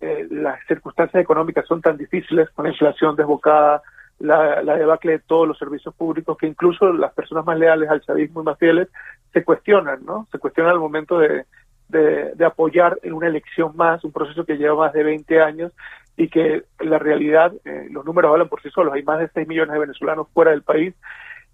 [0.01, 3.83] eh, las circunstancias económicas son tan difíciles, con la inflación desbocada,
[4.19, 8.01] la, la debacle de todos los servicios públicos, que incluso las personas más leales al
[8.01, 8.89] chavismo y más fieles
[9.33, 10.27] se cuestionan, ¿no?
[10.33, 11.45] Se cuestionan al momento de,
[11.89, 15.73] de, apoyar en una elección más, un proceso que lleva más de 20 años
[16.19, 19.47] y que la realidad, eh, los números hablan por sí solos, hay más de 6
[19.47, 20.93] millones de venezolanos fuera del país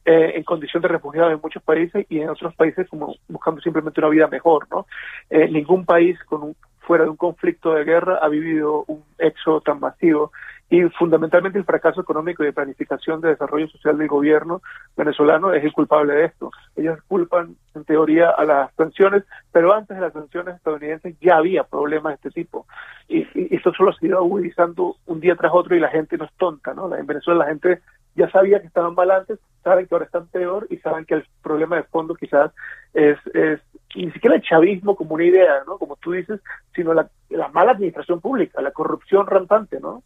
[0.07, 4.01] eh, en condición de refugiados en muchos países y en otros países como buscando simplemente
[4.01, 4.87] una vida mejor, ¿no?
[5.29, 9.61] Eh, ningún país con un, fuera de un conflicto de guerra ha vivido un éxodo
[9.61, 10.33] tan masivo
[10.71, 14.63] y fundamentalmente el fracaso económico y de planificación de desarrollo social del gobierno
[14.97, 16.51] venezolano es el culpable de esto.
[16.75, 21.65] Ellos culpan en teoría a las sanciones, pero antes de las sanciones estadounidenses ya había
[21.65, 22.67] problemas de este tipo.
[23.09, 26.25] Y, esto solo se ha ido agudizando un día tras otro y la gente no
[26.25, 26.95] es tonta, ¿no?
[26.97, 27.81] En Venezuela la gente
[28.15, 31.27] ya sabía que estaban mal antes, saben que ahora están peor y saben que el
[31.43, 32.53] problema de fondo quizás
[32.93, 33.61] es, es
[33.95, 35.79] ni siquiera el chavismo como una idea, ¿no?
[35.79, 36.41] Como tú dices,
[36.75, 40.03] sino la, la mala administración pública, la corrupción rampante, ¿no?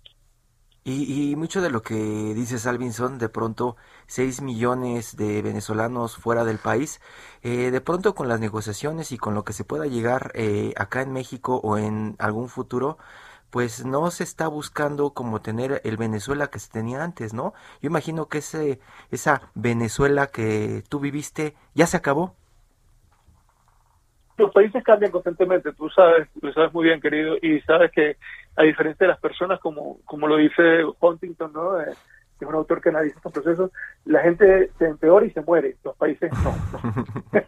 [0.91, 6.57] Y, mucho de lo que dices, Alvinson, de pronto 6 millones de venezolanos fuera del
[6.57, 7.03] país,
[7.43, 11.03] eh, de pronto con las negociaciones y con lo que se pueda llegar eh, acá
[11.03, 12.97] en México o en algún futuro,
[13.51, 17.55] pues no se está buscando como tener el Venezuela que se tenía antes, ¿no?
[17.81, 18.81] Yo imagino que ese,
[19.11, 22.37] esa Venezuela que tú viviste ya se acabó
[24.39, 28.17] los países cambian constantemente, tú sabes, lo sabes muy bien, querido, y sabes que
[28.57, 31.81] a diferencia de las personas, como, como lo dice Huntington, ¿no?
[31.81, 31.93] Eh,
[32.39, 33.71] que es un autor que analiza estos procesos,
[34.05, 36.55] la gente se empeora y se muere, los países no.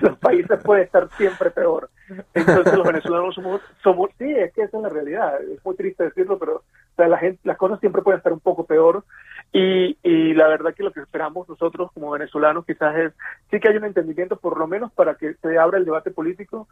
[0.00, 1.90] los países pueden estar siempre peor.
[2.34, 6.04] Entonces los venezolanos somos, somos, sí, es que esa es la realidad, es muy triste
[6.04, 6.62] decirlo, pero
[6.96, 9.04] la gente, las cosas siempre pueden estar un poco peor
[9.52, 13.12] y, y la verdad que lo que esperamos nosotros como venezolanos quizás es
[13.50, 16.68] sí que hay un entendimiento por lo menos para que se abra el debate político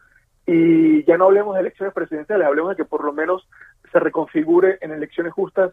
[0.47, 3.47] y ya no hablemos de elecciones presidenciales, hablemos de que por lo menos
[3.93, 5.73] se reconfigure en elecciones justas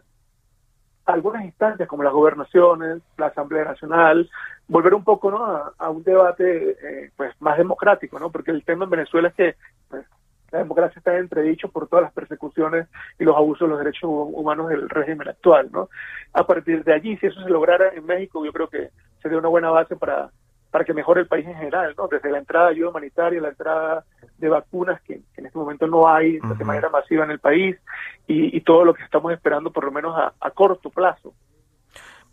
[1.08, 4.28] algunas instancias como las gobernaciones, la Asamblea Nacional,
[4.68, 5.72] volver un poco ¿no?
[5.78, 8.30] a, un debate eh, pues más democrático, ¿no?
[8.30, 9.56] porque el tema en Venezuela es que
[9.88, 10.04] pues,
[10.50, 14.68] la democracia está entredicho por todas las persecuciones y los abusos de los derechos humanos
[14.68, 15.90] del régimen actual, ¿no?
[16.32, 18.88] A partir de allí, si eso se lograra en México, yo creo que
[19.20, 20.30] sería una buena base para,
[20.70, 22.08] para que mejore el país en general, ¿no?
[22.08, 24.04] Desde la entrada de ayuda humanitaria, la entrada
[24.36, 27.76] de vacunas, que, en este momento no hay de manera masiva en el país,
[28.26, 31.32] y, todo lo que estamos esperando, por lo menos a corto plazo.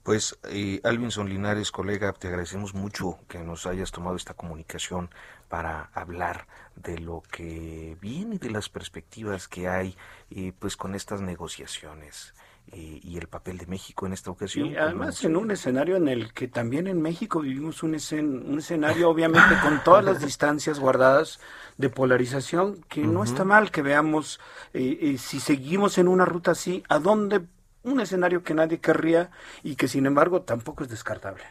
[0.06, 5.10] Pues, eh, Alvinson Linares, colega, te agradecemos mucho que nos hayas tomado esta comunicación
[5.50, 6.45] para hablar
[6.76, 9.98] de lo que viene y de las perspectivas que hay
[10.30, 12.36] eh, pues con estas negociaciones
[12.71, 14.67] eh, y el papel de México en esta ocasión.
[14.67, 19.10] Y además en un escenario en el que también en México vivimos un, un escenario
[19.10, 21.39] obviamente con todas las distancias guardadas
[21.78, 24.39] de polarización, que no está mal que veamos
[24.73, 27.41] eh, si seguimos en una ruta así, a dónde
[27.84, 29.30] un escenario que nadie querría
[29.63, 31.43] y que sin embargo tampoco es descartable.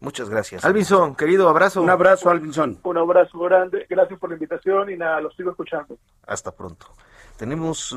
[0.00, 0.64] Muchas gracias.
[0.64, 1.80] Albinson, querido abrazo.
[1.80, 2.80] Un abrazo, Albinson.
[2.82, 3.86] Un abrazo grande.
[3.88, 5.96] Gracias por la invitación y nada, los sigo escuchando.
[6.26, 6.86] Hasta pronto.
[7.36, 7.96] Tenemos,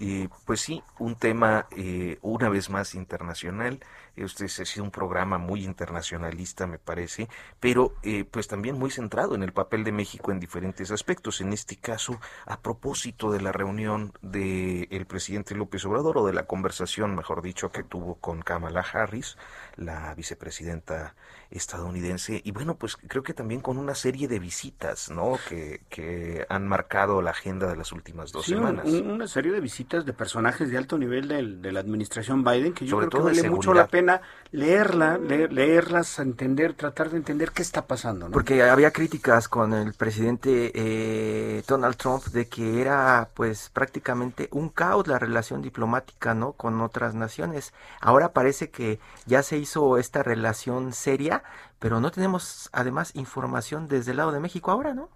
[0.00, 3.80] eh, pues sí, un tema eh, una vez más internacional.
[4.16, 7.28] Este ha sido un programa muy internacionalista, me parece,
[7.60, 11.40] pero eh, pues también muy centrado en el papel de México en diferentes aspectos.
[11.40, 16.34] En este caso, a propósito de la reunión del el presidente López Obrador, o de
[16.34, 19.38] la conversación, mejor dicho, que tuvo con Kamala Harris,
[19.76, 21.14] la vicepresidenta
[21.52, 25.38] estadounidense y bueno, pues creo que también con una serie de visitas, ¿no?
[25.48, 28.86] Que, que han marcado la agenda de las últimas dos semanas.
[28.86, 31.28] una serie de visitas de personajes de alto nivel
[31.62, 36.74] de la administración Biden que yo creo que vale mucho la pena leerla, leerlas, entender,
[36.74, 38.30] tratar de entender qué está pasando.
[38.30, 44.68] Porque había críticas con el presidente eh, Donald Trump de que era pues prácticamente un
[44.68, 47.72] caos la relación diplomática no con otras naciones.
[48.00, 51.41] Ahora parece que ya se hizo esta relación seria,
[51.78, 55.08] pero no tenemos además información desde el lado de México ahora, ¿no?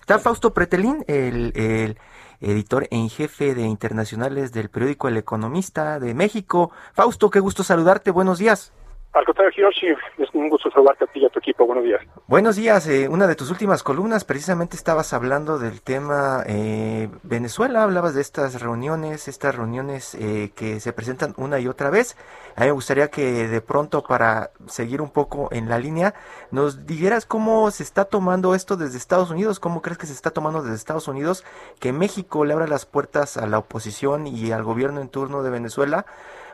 [0.00, 1.98] Está Fausto Pretelín, el, el
[2.40, 6.70] editor en jefe de internacionales del periódico El Economista de México.
[6.92, 8.72] Fausto, qué gusto saludarte, buenos días.
[9.12, 9.88] Al contrario, Hiroshi,
[10.18, 11.66] es un gusto saludarte a ti y a tu equipo.
[11.66, 12.00] Buenos días.
[12.28, 12.86] Buenos días.
[12.86, 17.82] Eh, una de tus últimas columnas, precisamente estabas hablando del tema eh, Venezuela.
[17.82, 22.16] Hablabas de estas reuniones, estas reuniones eh, que se presentan una y otra vez.
[22.54, 26.14] A mí me gustaría que de pronto, para seguir un poco en la línea,
[26.52, 29.58] nos dijeras cómo se está tomando esto desde Estados Unidos.
[29.58, 31.44] ¿Cómo crees que se está tomando desde Estados Unidos
[31.80, 35.50] que México le abra las puertas a la oposición y al gobierno en turno de
[35.50, 36.06] Venezuela?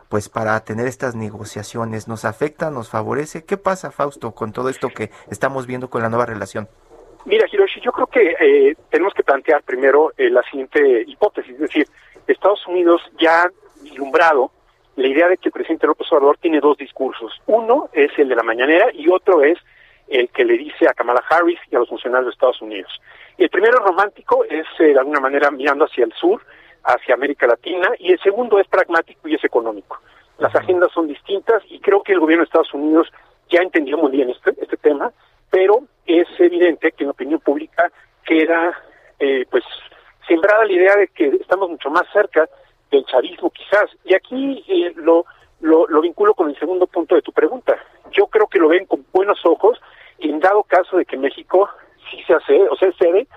[0.09, 2.07] Pues para tener estas negociaciones?
[2.07, 3.45] ¿Nos afecta, nos favorece?
[3.45, 6.67] ¿Qué pasa, Fausto, con todo esto que estamos viendo con la nueva relación?
[7.25, 11.59] Mira, Hiroshi, yo creo que eh, tenemos que plantear primero eh, la siguiente hipótesis, es
[11.59, 11.87] decir,
[12.25, 13.51] Estados Unidos ya ha
[13.81, 14.51] vislumbrado
[14.95, 17.33] la idea de que el presidente López Obrador tiene dos discursos.
[17.45, 19.57] Uno es el de la mañanera y otro es
[20.07, 22.91] el que le dice a Kamala Harris y a los funcionarios de Estados Unidos.
[23.37, 26.41] El primero romántico, es eh, de alguna manera mirando hacia el sur,
[26.87, 29.99] hacia América Latina y el segundo es pragmático y es económico.
[30.39, 33.11] Las agendas son distintas y creo que el gobierno de Estados Unidos
[33.49, 35.11] ya entendió muy bien este, este tema,
[35.49, 37.91] pero es evidente que en la opinión pública
[38.25, 38.73] queda
[39.19, 39.63] eh, pues
[40.27, 42.47] sembrada la idea de que estamos mucho más cerca
[42.89, 43.89] del chavismo quizás.
[44.05, 45.25] Y aquí eh, lo,
[45.59, 47.77] lo, lo vinculo con el segundo punto de tu pregunta.
[48.11, 49.79] Yo creo que lo ven con buenos ojos
[50.19, 51.69] y en dado caso de que México
[52.09, 53.27] sí se hace, o sea, cede,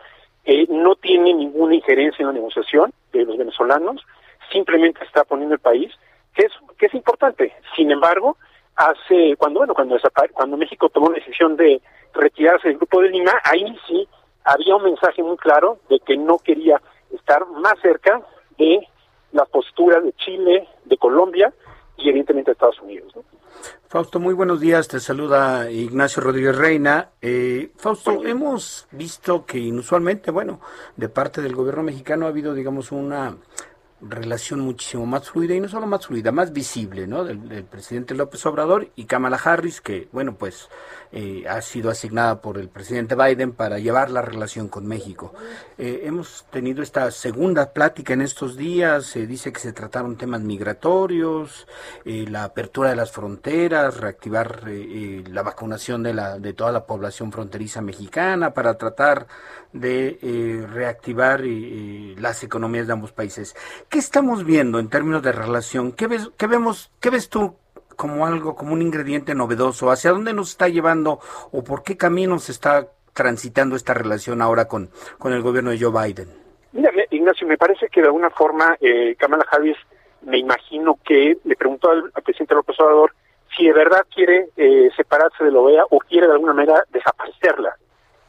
[0.45, 4.03] eh, no tiene ninguna injerencia en la negociación de los venezolanos,
[4.53, 5.93] simplemente está poniendo el país,
[6.35, 7.53] que es, que es importante.
[7.77, 8.37] Sin embargo,
[8.77, 9.97] hace, cuando, bueno, cuando,
[10.33, 11.81] cuando México tomó la decisión de
[12.15, 14.09] retirarse del Grupo de Lima, ahí sí
[14.45, 16.81] había un mensaje muy claro de que no quería
[17.13, 18.23] estar más cerca
[18.59, 18.87] de
[19.33, 21.53] las posturas de Chile, de Colombia
[21.97, 23.13] y evidentemente de Estados Unidos.
[23.89, 24.87] Fausto, muy buenos días.
[24.87, 27.11] Te saluda Ignacio Rodríguez Reina.
[27.21, 30.61] Eh, Fausto, hemos visto que inusualmente, bueno,
[30.97, 33.37] de parte del gobierno mexicano ha habido, digamos, una
[34.03, 37.25] relación muchísimo más fluida y no solo más fluida, más visible, ¿no?
[37.25, 40.69] Del, presidente López Obrador y Kamala Harris, que, bueno, pues
[41.13, 45.35] eh, ha sido asignada por el presidente Biden para llevar la relación con México.
[45.77, 50.41] Eh, hemos tenido esta segunda plática en estos días, se dice que se trataron temas
[50.41, 51.67] migratorios,
[52.05, 57.33] eh, la apertura de las fronteras, reactivar la vacunación de, la, de toda la población
[57.33, 59.27] fronteriza mexicana para tratar
[59.73, 63.55] de reactivar las economías de ambos países.
[63.91, 65.91] ¿Qué estamos viendo en términos de relación?
[65.91, 67.57] ¿Qué ves, qué vemos, qué ves tú
[67.97, 69.91] como algo, como un ingrediente novedoso?
[69.91, 71.19] ¿Hacia dónde nos está llevando
[71.51, 75.81] o por qué camino se está transitando esta relación ahora con, con el gobierno de
[75.81, 76.29] Joe Biden?
[76.71, 79.77] Mira, Ignacio, me parece que de alguna forma eh, Kamala Harris,
[80.23, 83.13] me imagino que le preguntó al, presidente López Obrador
[83.57, 87.77] si de verdad quiere eh, separarse de la OEA o quiere de alguna manera desaparecerla.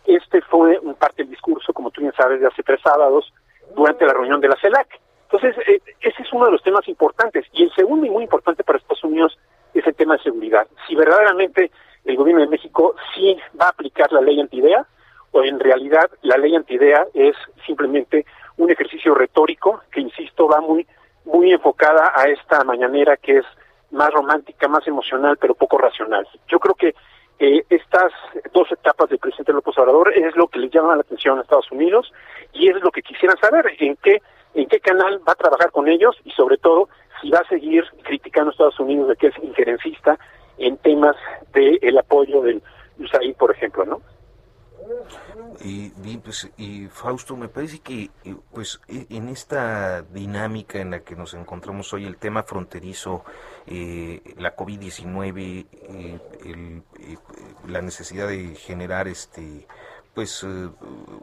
[0.08, 3.32] Este fue un parte del discurso, como tú bien sabes, de hace tres sábados
[3.76, 5.00] durante la reunión de la CELAC.
[5.32, 7.46] Entonces, eh, ese es uno de los temas importantes.
[7.54, 9.38] Y el segundo y muy importante para Estados Unidos
[9.74, 10.68] es el tema de seguridad.
[10.88, 11.72] Si verdaderamente
[12.06, 14.86] el gobierno de México sí va a aplicar la ley antidea,
[15.32, 18.26] o en realidad la ley antidea es simplemente
[18.58, 20.86] un ejercicio retórico que, insisto, va muy,
[21.24, 23.46] muy enfocada a esta mañanera que es
[23.92, 26.28] más romántica, más emocional, pero poco racional.
[26.48, 26.94] Yo creo que
[27.40, 28.12] eh, estas
[28.54, 31.72] dos etapas del presidente López Obrador es lo que le llama la atención a Estados
[31.72, 32.12] Unidos
[32.54, 34.22] y es lo que quisieran saber, en qué
[34.54, 36.90] en qué canal va a trabajar con ellos y sobre todo
[37.22, 40.18] si va a seguir criticando a Estados Unidos de que es injerencista
[40.58, 41.16] en temas
[41.54, 42.62] del el apoyo del
[43.00, 44.02] USAID, por ejemplo, ¿no?
[45.64, 51.02] Y, pues, y Fausto, me parece que eh, pues e, en esta dinámica en la
[51.02, 53.24] que nos encontramos hoy, el tema fronterizo,
[53.68, 56.82] eh, la COVID-19, eh,
[57.68, 59.68] la necesidad de generar este
[60.14, 60.70] pues eh,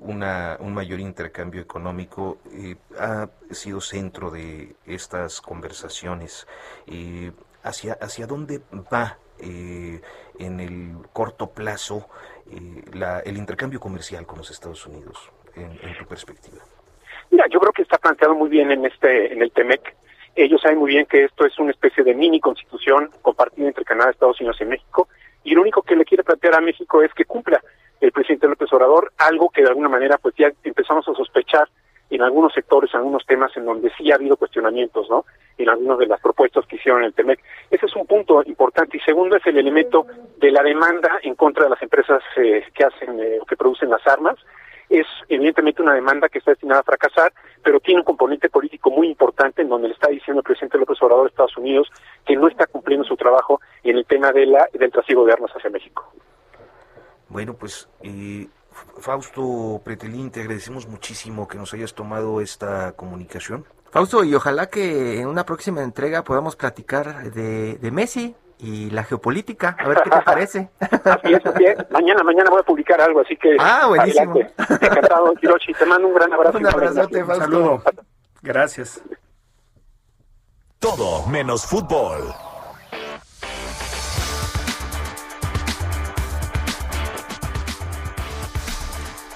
[0.01, 6.47] una, un mayor intercambio económico eh, ha sido centro de estas conversaciones.
[6.86, 7.32] Eh,
[7.62, 8.61] hacia, ¿Hacia dónde
[8.93, 12.09] va en el corto plazo
[12.93, 16.59] la, el intercambio comercial con los Estados Unidos, en, tu perspectiva?
[17.30, 19.95] Mira, yo creo que está planteado muy bien en este en el TEMEC.
[20.34, 24.11] Ellos saben muy bien que esto es una especie de mini constitución compartida entre Canadá,
[24.11, 25.09] Estados Unidos y México,
[25.45, 27.62] y lo único que le quiere plantear a México es que cumpla
[28.01, 31.68] el presidente López Obrador, algo que de alguna manera pues ya empezamos a sospechar
[32.11, 35.26] en algunos sectores, en algunos temas en donde sí ha habido cuestionamientos, ¿no?
[35.59, 37.40] en algunas de las propuestas que hicieron en el TEMEC.
[37.70, 38.96] Ese es un punto importante.
[38.96, 40.07] Y segundo es el elemento
[40.38, 44.07] de la demanda en contra de las empresas eh, que hacen o que producen las
[44.07, 44.36] armas
[44.88, 47.32] es evidentemente una demanda que está destinada a fracasar,
[47.62, 51.01] pero tiene un componente político muy importante en donde le está diciendo el presidente López
[51.03, 51.88] Obrador de Estados Unidos
[52.24, 55.51] que no está cumpliendo su trabajo en el tema de la, del trasiego de armas
[55.55, 56.11] hacia México.
[57.28, 58.48] Bueno, pues eh,
[59.00, 63.64] Fausto Pretelín, te agradecemos muchísimo que nos hayas tomado esta comunicación.
[63.90, 69.04] Fausto, y ojalá que en una próxima entrega podamos platicar de, de Messi, y la
[69.04, 69.76] geopolítica.
[69.78, 70.70] A ver qué te parece.
[70.80, 71.90] Así es, así es.
[71.90, 73.56] Mañana, mañana voy a publicar algo, así que.
[73.58, 74.36] Ah, buenísimo.
[74.36, 75.72] Encantado, Hiroshi.
[75.74, 76.58] Te mando un gran abrazo.
[76.58, 77.82] Un abrazote, Un saludo.
[78.42, 79.02] Gracias.
[80.78, 82.34] Todo menos fútbol.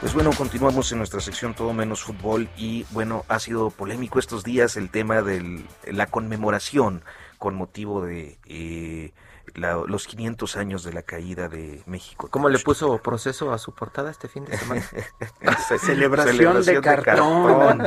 [0.03, 4.43] Pues bueno, continuamos en nuestra sección Todo menos fútbol y bueno, ha sido polémico estos
[4.43, 7.05] días el tema de la conmemoración
[7.39, 9.13] con motivo de eh,
[9.55, 12.27] los 500 años de la caída de México.
[12.33, 14.83] ¿Cómo le puso proceso a su portada este fin de semana?
[15.81, 17.87] Celebración, de, cartón.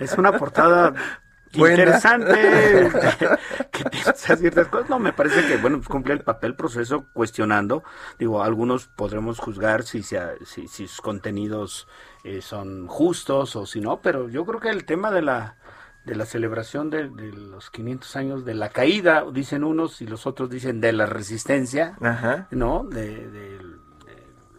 [0.00, 0.94] Es una portada
[1.52, 2.90] interesante
[3.70, 4.90] que piensa ciertas cosas.
[4.90, 7.82] No, me parece que, bueno, pues cumple el papel proceso cuestionando.
[8.18, 11.88] Digo, algunos podremos juzgar si, sea, si, si sus contenidos
[12.24, 15.56] eh, son justos o si no, pero yo creo que el tema de la
[16.04, 20.48] de la celebración de, los 500 años de la caída, dicen unos y los otros
[20.48, 21.96] dicen de la resistencia,
[22.50, 22.84] ¿no?
[22.84, 23.58] De, de,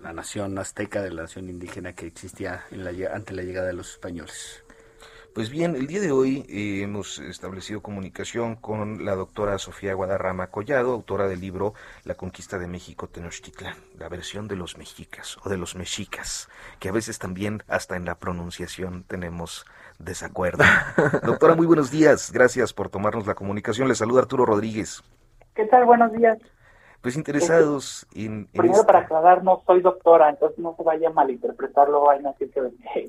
[0.04, 3.74] la nación azteca, de la nación indígena que existía en la, ante la llegada de
[3.74, 4.64] los españoles.
[5.34, 10.48] Pues bien, el día de hoy eh, hemos establecido comunicación con la doctora Sofía Guadarrama
[10.48, 11.74] Collado, autora del libro
[12.04, 16.90] La conquista de México Tenochtitlán, la versión de los mexicas o de los mexicas, que
[16.90, 19.66] a veces también hasta en la pronunciación tenemos
[20.00, 20.66] desacuerdo.
[21.24, 22.34] doctora, muy buenos días.
[22.34, 23.88] Gracias por tomarnos la comunicación.
[23.88, 25.02] Le saluda Arturo Rodríguez.
[25.56, 25.86] ¿Qué tal?
[25.86, 26.40] Buenos días.
[27.02, 32.02] Pues interesados en, Primero para aclarar, no soy doctora, entonces no se vaya a malinterpretarlo,
[32.02, 32.52] vayan a decir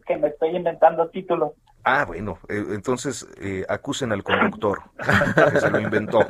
[0.06, 1.52] que, me estoy inventando títulos.
[1.84, 4.80] Ah, bueno, eh, entonces eh, acusen al conductor
[5.52, 6.20] que se lo inventó.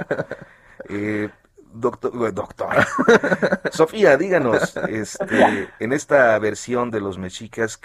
[0.88, 1.30] Eh,
[1.72, 2.74] doctor, doctor.
[3.70, 7.80] Sofía, díganos, este, en esta versión de los mexicas,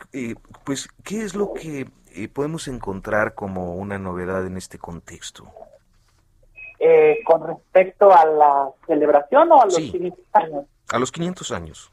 [0.63, 1.91] pues, ¿qué es lo que
[2.33, 5.45] podemos encontrar como una novedad en este contexto?
[6.79, 10.65] Eh, con respecto a la celebración o a los 500 años?
[10.91, 11.91] A los 500 años.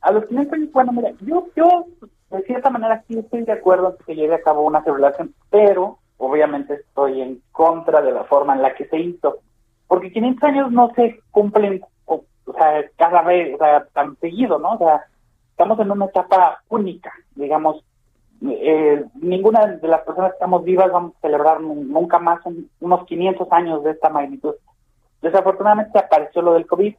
[0.00, 1.86] A los 500 años, bueno, mira, yo, yo
[2.30, 5.98] de cierta manera sí estoy de acuerdo en que lleve a cabo una celebración, pero
[6.16, 9.38] obviamente estoy en contra de la forma en la que se hizo,
[9.86, 12.24] porque 500 años no se cumplen, o,
[12.56, 14.72] sea, cada vez, o sea, tan seguido, ¿no?
[14.72, 15.04] O sea,
[15.50, 17.84] estamos en una etapa única, digamos,
[18.46, 22.40] eh, ninguna de las personas que estamos vivas vamos a celebrar nunca más
[22.80, 24.54] unos 500 años de esta magnitud.
[25.22, 26.94] Desafortunadamente apareció lo del COVID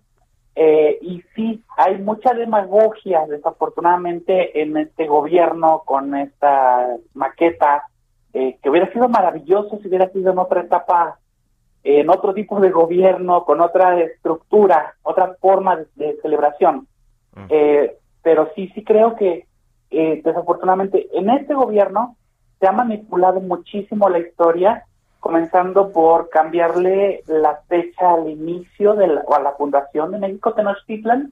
[0.55, 7.83] eh, y sí, hay mucha demagogia desafortunadamente en este gobierno con esta maqueta
[8.33, 11.19] eh, que hubiera sido maravilloso si hubiera sido en otra etapa,
[11.83, 16.87] en otro tipo de gobierno, con otra estructura, otra forma de, celebración.
[18.23, 19.45] pero sí, sí creo que
[19.91, 22.15] eh, desafortunadamente en este gobierno
[22.59, 24.85] se ha manipulado muchísimo la historia,
[25.19, 30.53] comenzando por cambiarle la fecha al inicio de la, o a la fundación de México
[30.53, 31.31] Tenochtitlan,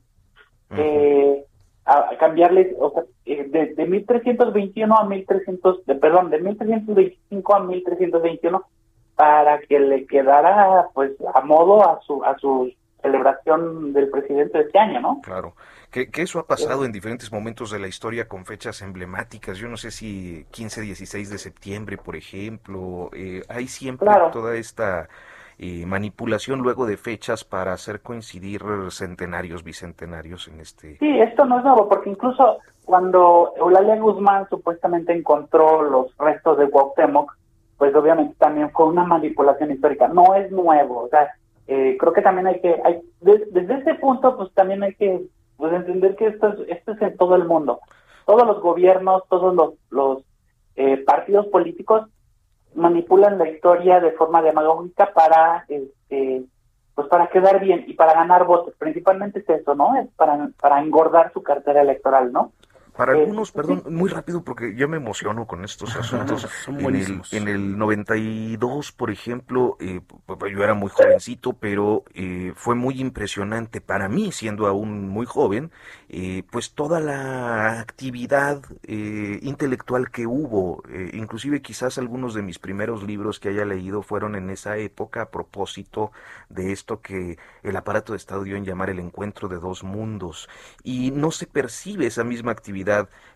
[0.76, 1.46] eh,
[1.86, 7.60] a, cambiarle o sea, eh, de, de, 1321 a 1300, de, perdón, de 1325 a
[7.60, 8.64] 1321
[9.16, 12.72] para que le quedara pues a modo a su a su
[13.04, 15.22] celebración del presidente de este año, ¿no?
[15.22, 15.54] Claro.
[15.92, 19.60] Que, eso ha pasado en diferentes momentos de la historia con fechas emblemáticas.
[19.60, 23.12] Yo no sé si 15, 16 de septiembre, por ejemplo.
[23.14, 25.08] Eh, hay siempre toda esta
[25.60, 30.98] eh, manipulación luego de fechas para hacer coincidir centenarios, bicentenarios en este.
[30.98, 36.70] Sí, esto no es nuevo, porque incluso cuando Eulalia Guzmán supuestamente encontró los restos de
[36.70, 37.32] Cuauhtémoc,
[37.78, 40.08] pues obviamente también fue una manipulación histórica.
[40.08, 41.30] No es nuevo, o sea,
[41.68, 45.22] eh, creo que también hay que, hay, desde ese punto, pues también hay que
[45.58, 47.80] pues entender que esto es, esto es en todo el mundo.
[48.26, 50.24] Todos los gobiernos, todos los, los
[50.76, 52.08] eh, partidos políticos
[52.76, 56.44] manipulan la historia de forma demagógica para este
[56.96, 58.74] pues para quedar bien y para ganar votos.
[58.78, 62.52] Principalmente es eso no es para para engordar su cartera electoral no
[62.96, 66.48] Para algunos, perdón, muy rápido porque yo me emociono con estos asuntos.
[66.64, 72.54] Son en, el, en el 92, por ejemplo, eh, yo era muy jovencito, pero eh,
[72.56, 75.72] fue muy impresionante para mí, siendo aún muy joven,
[76.10, 80.84] eh, pues toda la actividad eh, intelectual que hubo,
[81.14, 85.32] inclusive quizás algunos de mis primeros libros que haya leído fueron en esa época a
[85.32, 86.12] propósito
[86.50, 90.48] de esto que el aparato de Estado dio en llamar el encuentro de dos mundos,
[90.84, 92.83] y no se percibe esa misma actividad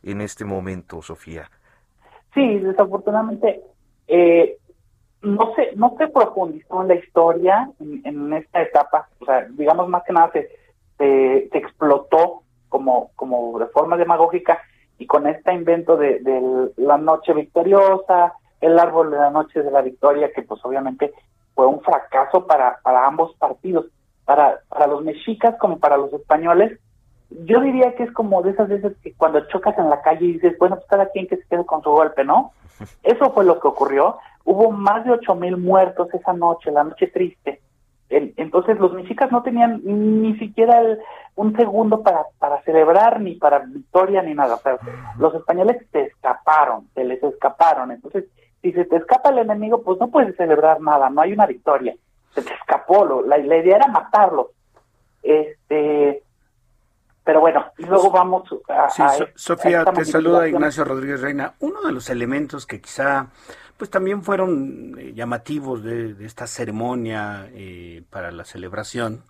[0.03, 1.49] en este momento, Sofía.
[2.33, 3.61] Sí, desafortunadamente
[4.07, 4.57] eh,
[5.21, 9.89] no se no se profundizó en la historia en, en, esta etapa, o sea, digamos
[9.89, 10.49] más que nada se,
[10.97, 14.59] se, explotó como, como de forma demagógica
[14.97, 19.71] y con este invento de, de, la noche victoriosa, el árbol de la noche de
[19.71, 21.13] la victoria, que pues obviamente
[21.53, 23.85] fue un fracaso para, para ambos partidos,
[24.25, 26.79] para, para los mexicas como para los españoles.
[27.30, 30.34] Yo diría que es como de esas veces que cuando chocas en la calle y
[30.34, 32.53] dices, bueno, pues cada quien que se quede con su golpe, ¿no?
[33.03, 34.17] Eso fue lo que ocurrió.
[34.45, 37.61] Hubo más de ocho mil muertos esa noche, la noche triste.
[38.09, 40.99] Entonces los mexicas no tenían ni siquiera el,
[41.36, 44.55] un segundo para, para celebrar, ni para victoria, ni nada.
[44.55, 44.78] O sea,
[45.17, 47.91] los españoles se escaparon, se les escaparon.
[47.91, 48.25] Entonces,
[48.61, 51.95] si se te escapa el enemigo, pues no puedes celebrar nada, no hay una victoria.
[52.34, 54.51] Se te escapó, lo, la, la idea era matarlo.
[55.21, 56.23] Este,
[57.28, 58.89] pero bueno, y luego vamos a...
[58.89, 61.55] Sí, a, Sofía, te saluda Ignacio Rodríguez Reina.
[61.59, 63.28] Uno de los elementos que quizá
[63.75, 69.23] pues también fueron eh, llamativos de, de, esta ceremonia eh, para la celebración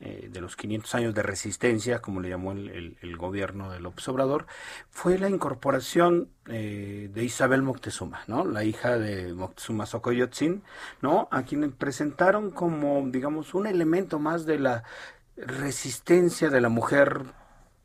[0.00, 3.80] eh, de los 500 años de resistencia, como le llamó el, el, el gobierno de
[3.80, 4.46] López Obrador,
[4.90, 8.44] fue la incorporación eh, de Isabel Moctezuma, ¿no?
[8.44, 10.62] La hija de Moctezuma Xocoyotzin,
[11.02, 11.26] ¿no?
[11.32, 14.84] A quien presentaron como, digamos, un elemento más de la
[15.46, 17.22] resistencia de la mujer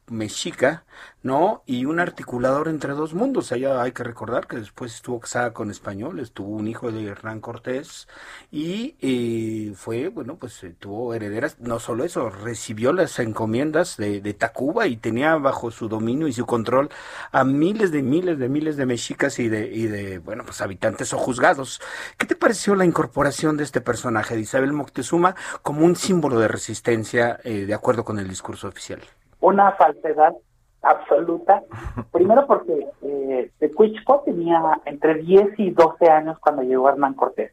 [0.07, 0.85] mexica,
[1.21, 1.63] ¿no?
[1.65, 3.51] Y un articulador entre dos mundos.
[3.51, 7.39] Ella hay que recordar que después estuvo casada con españoles, tuvo un hijo de Hernán
[7.39, 8.07] Cortés
[8.51, 11.59] y eh, fue, bueno, pues eh, tuvo herederas.
[11.59, 16.33] No solo eso, recibió las encomiendas de, de, Tacuba y tenía bajo su dominio y
[16.33, 16.89] su control
[17.31, 21.13] a miles de miles de miles de mexicas y de, y de bueno, pues habitantes
[21.13, 21.81] o juzgados.
[22.17, 26.47] ¿Qué te pareció la incorporación de este personaje, de Isabel Moctezuma, como un símbolo de
[26.47, 29.01] resistencia eh, de acuerdo con el discurso oficial?
[29.43, 30.33] Una falsedad
[30.81, 31.63] absoluta.
[32.11, 37.51] Primero porque eh, Tecuichco tenía entre 10 y 12 años cuando llegó Hernán Cortés.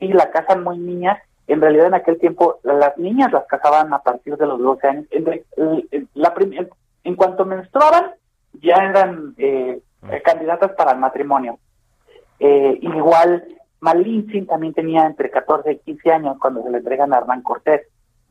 [0.00, 1.18] Y la casan muy niñas.
[1.46, 5.06] En realidad en aquel tiempo las niñas las casaban a partir de los 12 años.
[5.10, 5.44] En,
[6.14, 6.34] la
[7.04, 8.12] en cuanto menstruaban
[8.60, 9.80] ya eran eh,
[10.24, 11.58] candidatas para el matrimonio.
[12.40, 13.44] Eh, igual
[13.78, 17.82] Malintzin también tenía entre 14 y 15 años cuando se le entregan a Hernán Cortés.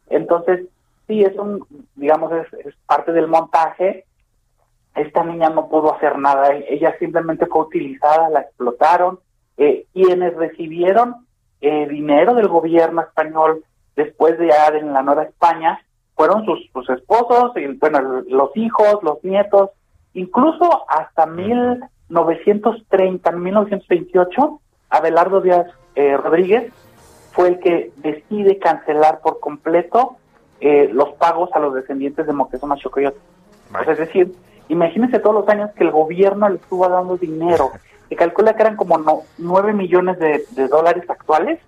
[0.09, 0.65] Entonces,
[1.07, 2.47] sí, es un, digamos, es,
[2.85, 4.05] parte del montaje.
[4.95, 9.19] Esta niña no pudo hacer nada, ella simplemente fue utilizada, la explotaron.
[9.57, 11.27] Eh, quienes recibieron
[11.61, 13.63] eh, dinero del gobierno español
[13.95, 15.79] después de ya en la Nueva España
[16.15, 19.69] fueron sus, sus esposos, y, bueno, los hijos, los nietos,
[20.13, 26.71] incluso hasta 1930, 1928, Abelardo Díaz eh, Rodríguez
[27.31, 30.17] fue el que decide cancelar por completo
[30.61, 33.17] eh, los pagos a los descendientes de Moctezuma Xocoyotl.
[33.87, 34.33] Es decir,
[34.69, 37.71] imagínense todos los años que el gobierno le estuvo dando dinero.
[38.09, 41.59] Se calcula que eran como no, 9 millones de, de dólares actuales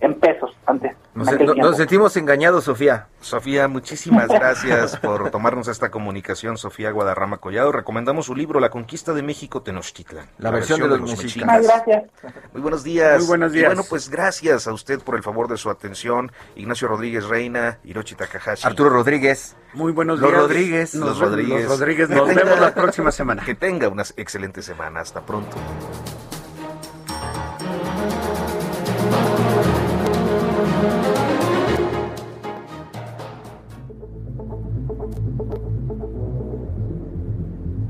[0.00, 0.96] en pesos antes.
[1.14, 3.08] Nos, no, nos, sentimos engañados, Sofía.
[3.20, 7.72] Sofía, muchísimas gracias por tomarnos esta comunicación, Sofía Guadarrama Collado.
[7.72, 10.26] Recomendamos su libro La conquista de México Tenochtitlan.
[10.38, 11.66] La, la versión, versión, de los, los mexicanos.
[11.66, 12.04] gracias.
[12.52, 13.18] Muy buenos días.
[13.18, 13.64] Muy buenos días.
[13.64, 16.32] Y bueno, pues gracias a usted por el favor de su atención.
[16.56, 18.66] Ignacio Rodríguez Reina, Hiroshi Takahashi.
[18.66, 19.56] Arturo Rodríguez.
[19.74, 20.42] Muy buenos los días.
[20.42, 20.94] Rodríguez.
[20.94, 21.68] Los, los Rodríguez.
[21.68, 22.08] Los Rodríguez.
[22.08, 23.44] Nos vemos la próxima semana.
[23.44, 25.00] Que tenga una excelente semana.
[25.00, 25.56] Hasta pronto.